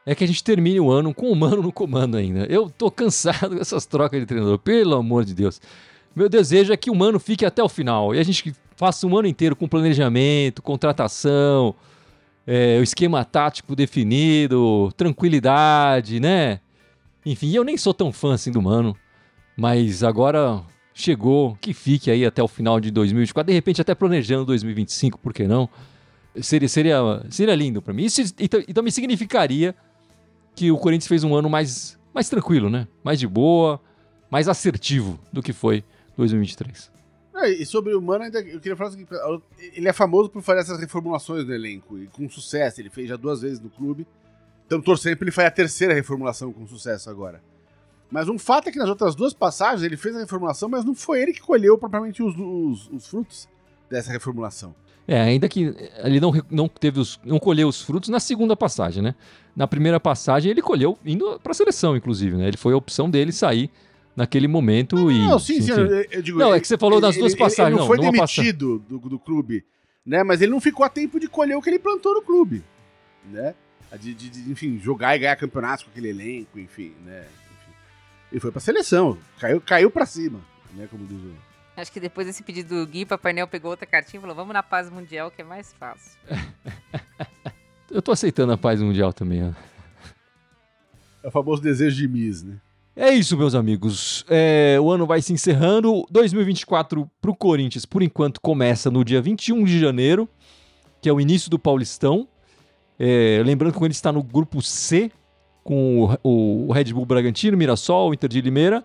[0.05, 2.45] é que a gente termine o ano com o Mano no comando ainda.
[2.49, 5.61] Eu tô cansado dessas trocas de treinador, pelo amor de Deus.
[6.15, 9.17] Meu desejo é que o Mano fique até o final e a gente faça um
[9.17, 11.73] ano inteiro com planejamento, contratação,
[12.45, 16.59] é, o esquema tático definido, tranquilidade, né?
[17.25, 18.95] Enfim, eu nem sou tão fã assim do Mano,
[19.55, 20.61] mas agora
[20.93, 25.33] chegou, que fique aí até o final de 2024, de repente até planejando 2025, por
[25.33, 25.69] que não?
[26.41, 28.03] Seria, seria, seria lindo para mim.
[28.03, 29.73] Isso então, então me significaria
[30.55, 32.87] que o Corinthians fez um ano mais, mais tranquilo, né?
[33.03, 33.79] Mais de boa,
[34.29, 35.83] mais assertivo do que foi
[36.17, 36.91] 2023.
[37.35, 39.05] É, e sobre o Mano, ainda, eu queria falar assim,
[39.73, 43.15] ele é famoso por fazer essas reformulações no elenco, e com sucesso, ele fez já
[43.15, 44.07] duas vezes no clube.
[44.65, 47.41] Então torcendo pra ele fazer a terceira reformulação com sucesso agora.
[48.09, 50.95] Mas um fato é que nas outras duas passagens ele fez a reformulação, mas não
[50.95, 53.49] foi ele que colheu propriamente os, os, os frutos
[53.89, 54.73] dessa reformulação.
[55.07, 59.03] É, ainda que ele não, não teve os, não colheu os frutos na segunda passagem,
[59.03, 59.15] né?
[59.55, 62.47] Na primeira passagem ele colheu indo para a seleção, inclusive, né?
[62.47, 63.69] Ele foi a opção dele sair
[64.15, 65.19] naquele momento não, e.
[65.19, 65.71] Não, sim, sim.
[65.71, 67.73] Eu, eu digo, não, é que você falou das duas passagens.
[67.73, 69.63] Ele não, foi demitido do, do clube,
[70.05, 70.23] né?
[70.23, 72.63] Mas ele não ficou a tempo de colher o que ele plantou no clube,
[73.25, 73.53] né?
[73.99, 77.21] De, de, de enfim, jogar e ganhar campeonatos com aquele elenco, enfim, né?
[77.21, 77.73] Enfim.
[78.31, 80.39] Ele foi pra seleção, caiu, caiu pra cima,
[80.73, 80.87] né?
[80.89, 81.53] Como diz o.
[81.75, 84.53] Acho que depois desse pedido do Gui, Papai Noel pegou outra cartinha e falou: vamos
[84.53, 86.19] na paz mundial, que é mais fácil.
[87.93, 89.51] Eu tô aceitando a paz mundial também, ó.
[91.23, 92.55] É o famoso desejo de Miss, né?
[92.95, 94.25] É isso, meus amigos.
[94.27, 96.03] É, o ano vai se encerrando.
[96.09, 100.27] 2024 para o Corinthians, por enquanto, começa no dia 21 de janeiro,
[101.01, 102.27] que é o início do Paulistão.
[102.97, 105.11] É, lembrando que Corinthians está no grupo C,
[105.63, 108.83] com o, o Red Bull Bragantino, Mirassol, Inter de Limeira.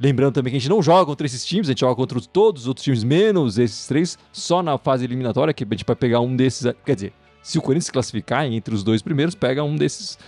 [0.00, 2.62] Lembrando também que a gente não joga contra esses times, a gente joga contra todos
[2.62, 6.20] os outros times, menos esses três, só na fase eliminatória, que a gente vai pegar
[6.20, 6.74] um desses.
[6.84, 10.18] Quer dizer, se o Corinthians se classificar entre os dois primeiros, pega um desses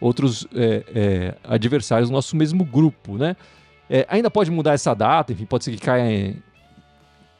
[0.00, 3.36] outros é, é, adversários do nosso mesmo grupo, né?
[3.88, 6.42] É, ainda pode mudar essa data, enfim, pode ser que caia, em,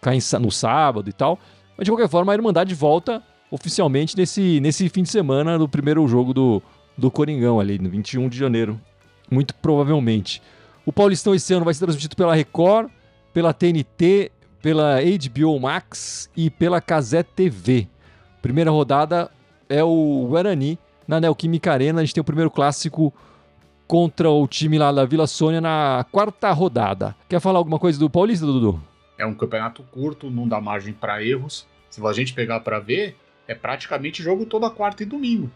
[0.01, 1.39] caia no sábado e tal,
[1.77, 6.07] mas de qualquer forma a Irmandade volta oficialmente nesse, nesse fim de semana do primeiro
[6.07, 6.63] jogo do,
[6.97, 8.81] do Coringão ali, no 21 de janeiro,
[9.31, 10.43] muito provavelmente.
[10.85, 12.91] O Paulistão esse ano vai ser transmitido pela Record,
[13.33, 17.89] pela TNT, pela HBO Max e pela Casé TV.
[18.45, 19.31] Primeira rodada
[19.71, 20.79] é o Guarani
[21.09, 22.03] na Neoquímica Arena.
[22.03, 23.11] A gente tem o primeiro clássico
[23.89, 27.17] contra o time lá da Vila Sônia na quarta rodada.
[27.27, 28.79] Quer falar alguma coisa do Paulista, Dudu?
[29.17, 31.67] É um campeonato curto, não dá margem para erros.
[31.89, 33.17] Se a gente pegar para ver,
[33.49, 35.51] é praticamente jogo toda quarta e domingo.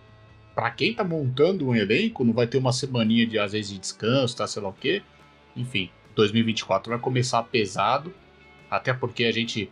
[0.54, 3.78] Para quem tá montando um elenco, não vai ter uma semaninha de às vezes de
[3.80, 5.02] descanso, tá, sei lá o quê.
[5.54, 8.14] Enfim, 2024 vai começar pesado,
[8.70, 9.70] até porque a gente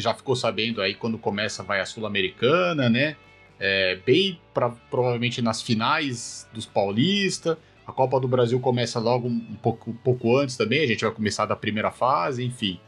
[0.00, 3.16] já ficou sabendo aí quando começa vai a Sul-Americana, né?
[3.58, 7.58] é, bem pra, provavelmente nas finais dos Paulista.
[7.86, 11.12] A Copa do Brasil começa logo um pouco, um pouco antes também, a gente vai
[11.12, 12.78] começar da primeira fase, enfim.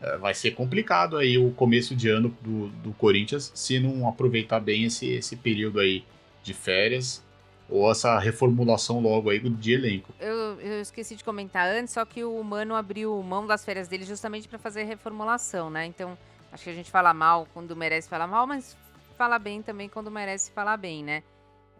[0.00, 4.60] É, vai ser complicado aí o começo de ano do, do Corinthians se não aproveitar
[4.60, 6.04] bem esse, esse período aí
[6.42, 7.24] de férias
[7.70, 10.12] ou essa reformulação logo aí de elenco.
[10.20, 14.04] Eu, eu, esqueci de comentar antes, só que o Mano abriu mão das férias dele
[14.04, 15.86] justamente para fazer reformulação, né?
[15.86, 16.18] Então,
[16.54, 18.76] acho que a gente fala mal quando merece falar mal, mas
[19.18, 21.24] falar bem também quando merece falar bem, né?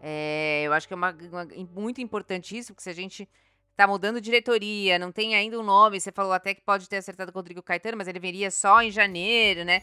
[0.01, 3.27] É, eu acho que é uma, uma, muito importante isso, porque se a gente
[3.75, 7.31] tá mudando diretoria, não tem ainda um nome, você falou até que pode ter acertado
[7.31, 9.81] com o Rodrigo Caetano, mas ele viria só em janeiro, né?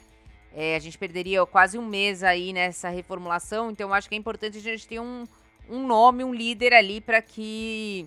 [0.53, 4.19] É, a gente perderia quase um mês aí nessa reformulação, então eu acho que é
[4.19, 5.27] importante a gente ter um,
[5.71, 8.07] um nome, um líder ali para que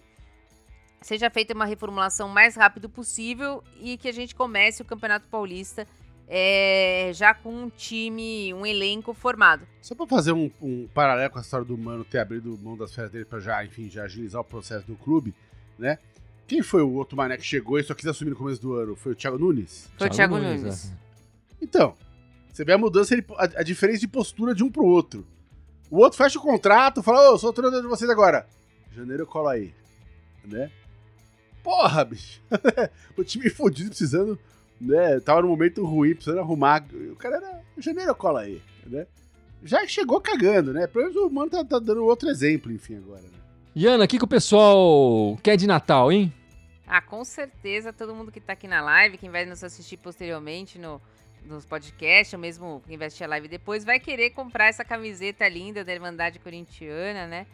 [1.01, 5.88] seja feita uma reformulação mais rápido possível e que a gente comece o Campeonato Paulista
[6.28, 9.67] é, já com um time, um elenco formado.
[9.82, 12.93] Só para fazer um, um, paralelo com a história do Mano ter abrido mão das
[12.93, 15.34] férias dele para já, enfim, já agilizar o processo do clube,
[15.78, 15.99] né?
[16.47, 18.95] Quem foi o outro mané que chegou e só quis assumir no começo do ano?
[18.95, 19.89] Foi o Thiago Nunes?
[19.97, 20.61] Foi o Thiago, Thiago Nunes.
[20.61, 20.91] Nunes.
[20.91, 20.95] É.
[21.59, 21.95] Então,
[22.51, 25.26] você vê a mudança, a, a, diferença de postura de um pro outro.
[25.89, 28.47] O outro fecha o contrato, fala, ô, oh, sou o treinador de vocês agora.
[28.91, 29.73] Janeiro eu colo aí.
[30.45, 30.71] Né?
[31.63, 32.39] Porra, bicho.
[33.17, 34.39] o time fodido precisando
[34.80, 35.19] né?
[35.19, 36.86] Tava num momento ruim, precisando arrumar.
[37.11, 37.61] O cara era.
[37.78, 39.05] Janeiro cola aí, né?
[39.63, 40.88] Já chegou cagando, né?
[40.88, 43.30] Pelo menos o mano tá, tá dando outro exemplo, enfim, agora, né?
[43.76, 46.34] Iana, o que, que o pessoal quer de Natal, hein?
[46.88, 50.78] Ah, com certeza todo mundo que tá aqui na live, quem vai nos assistir posteriormente
[50.78, 51.01] no,
[51.43, 55.47] nos podcasts, ou mesmo quem vai assistir a live depois, vai querer comprar essa camiseta
[55.49, 57.47] linda da Irmandade Corintiana, né?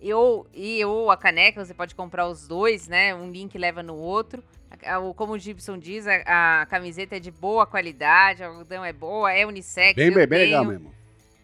[0.00, 3.14] E ou, e, ou a caneca, você pode comprar os dois, né?
[3.14, 4.42] Um link leva no outro.
[4.84, 8.92] A- Como o Gibson diz, a, a camiseta é de boa qualidade, a algodão é
[8.92, 9.94] boa, é unissex.
[9.96, 10.94] Bem, bem, bem legal mesmo.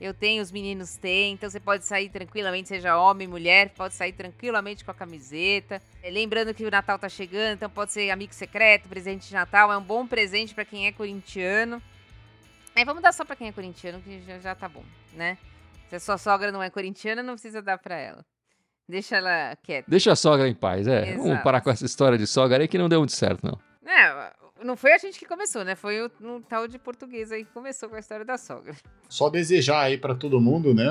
[0.01, 4.13] Eu tenho, os meninos têm, então você pode sair tranquilamente, seja homem, mulher, pode sair
[4.13, 5.81] tranquilamente com a camiseta.
[6.03, 9.73] É, Lembrando que o Natal tá chegando, então pode ser amigo secreto, presente de Natal,
[9.73, 11.81] é um bom presente pra quem é corintiano.
[12.75, 15.39] É, vamos dar só pra quem é corintiano, que já, já tá bom, né?
[15.89, 18.25] Se a sua sogra não é corintiana, não precisa dar pra ela.
[18.89, 19.91] Deixa ela quieta.
[19.91, 21.13] Deixa a sogra em paz, é.
[21.13, 21.45] Vamos Exato.
[21.45, 23.59] parar com essa história de sogra aí que não deu muito certo, não.
[23.83, 24.31] Não,
[24.65, 25.75] não foi a gente que começou, né?
[25.75, 28.75] Foi o um tal de português aí que começou com a história da sogra.
[29.09, 30.85] Só desejar aí pra todo mundo, né?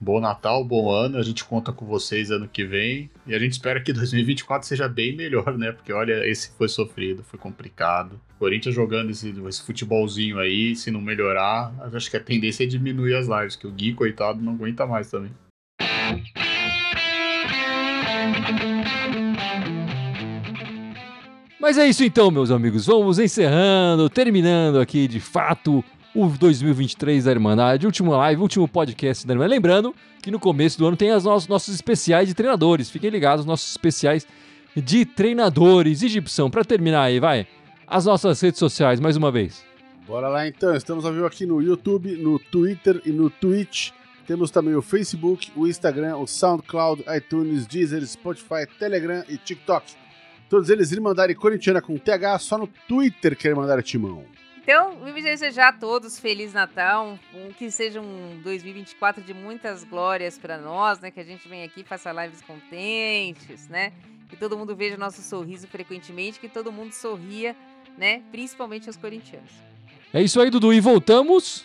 [0.00, 1.18] Bom Natal, bom ano.
[1.18, 3.10] A gente conta com vocês ano que vem.
[3.26, 5.72] E a gente espera que 2024 seja bem melhor, né?
[5.72, 8.20] Porque olha, esse foi sofrido, foi complicado.
[8.38, 13.14] Corinthians jogando esse, esse futebolzinho aí, se não melhorar, acho que a tendência é diminuir
[13.14, 15.32] as lives, que o Gui, coitado, não aguenta mais também.
[21.60, 22.86] Mas é isso então, meus amigos.
[22.86, 25.84] Vamos encerrando, terminando aqui de fato
[26.14, 29.54] o 2023 da Irmandade, último live, último podcast da Irmandade.
[29.54, 32.88] Lembrando que no começo do ano tem os nossos, nossos especiais de treinadores.
[32.90, 34.24] Fiquem ligados, nossos especiais
[34.76, 36.02] de treinadores.
[36.02, 37.46] E Gibson, pra terminar aí, vai.
[37.86, 39.64] As nossas redes sociais, mais uma vez.
[40.06, 43.90] Bora lá então, estamos ao vivo aqui no YouTube, no Twitter e no Twitch.
[44.28, 50.07] Temos também o Facebook, o Instagram, o SoundCloud, iTunes, Deezer, Spotify, Telegram e TikTok.
[50.48, 54.24] Todos eles Irmandade Corintiana com TH, só no Twitter que Irmandade Timão.
[54.62, 60.38] Então, me desejar a todos Feliz Natal, um, que seja um 2024 de muitas glórias
[60.38, 61.10] para nós, né?
[61.10, 63.92] Que a gente venha aqui, faça lives contentes, né?
[64.28, 67.56] Que todo mundo veja nosso sorriso frequentemente, que todo mundo sorria,
[67.96, 68.22] né?
[68.30, 69.50] Principalmente os corintianos.
[70.12, 70.72] É isso aí, Dudu.
[70.72, 71.64] E voltamos.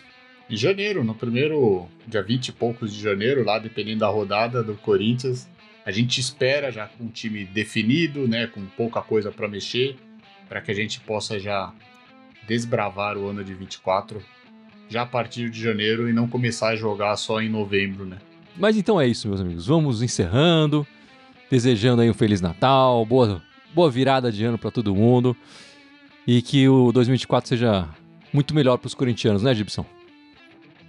[0.49, 4.75] Em janeiro, no primeiro dia 20 e poucos de janeiro, lá dependendo da rodada do
[4.75, 5.47] Corinthians,
[5.85, 9.95] a gente espera já com o time definido, né, com pouca coisa para mexer,
[10.47, 11.73] para que a gente possa já
[12.47, 14.21] desbravar o ano de 24
[14.89, 18.17] já a partir de janeiro e não começar a jogar só em novembro, né?
[18.55, 19.65] Mas então é isso, meus amigos.
[19.65, 20.85] Vamos encerrando,
[21.49, 23.41] desejando aí um Feliz Natal, boa,
[23.73, 25.35] boa virada de ano pra todo mundo
[26.27, 27.89] e que o 2024 seja
[28.31, 29.85] muito melhor pros corintianos, né, Gibson?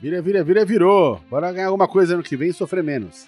[0.00, 1.20] Vira, vira, vira, virou.
[1.30, 3.26] Bora ganhar alguma coisa ano que vem e sofrer menos.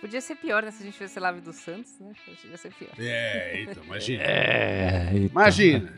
[0.00, 0.70] Podia ser pior, né?
[0.70, 2.12] Se a gente fizesse live do Santos, né?
[2.24, 2.90] Podia ser pior.
[2.98, 4.22] É, então, imagina.
[4.26, 5.26] É, então.
[5.26, 5.92] Imagina.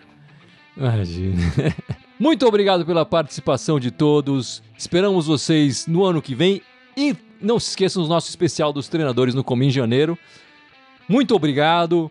[0.76, 1.36] Imagina.
[2.18, 4.62] Muito obrigado pela participação de todos.
[4.76, 6.62] Esperamos vocês no ano que vem.
[6.96, 10.18] E não se esqueçam do nosso especial dos treinadores no Comim Janeiro.
[11.08, 12.10] Muito obrigado.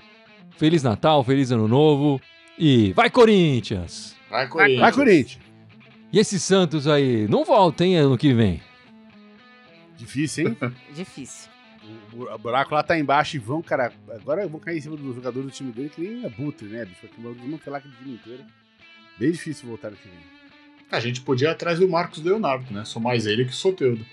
[0.57, 2.21] Feliz Natal, feliz Ano Novo.
[2.57, 4.15] E vai, Corinthians!
[4.29, 4.79] Vai, Corinthians!
[4.79, 5.39] Vai, Corinthians.
[6.13, 8.61] E esse Santos aí, não volta, hein, ano que vem?
[9.97, 10.57] Difícil, hein?
[10.93, 11.50] Difícil
[12.13, 13.91] o buraco lá tá embaixo e vão, cara.
[14.09, 17.01] Agora vão cair em cima do jogador do time dele, que nem abutre, né, bicho?
[17.01, 18.43] Porque vão desmantelar aquele time inteiro.
[19.17, 20.09] Bem difícil voltar aqui.
[20.91, 22.83] A gente podia ir atrás do Marcos Leonardo, né?
[22.83, 24.05] Sou mais ele que o Soteudo.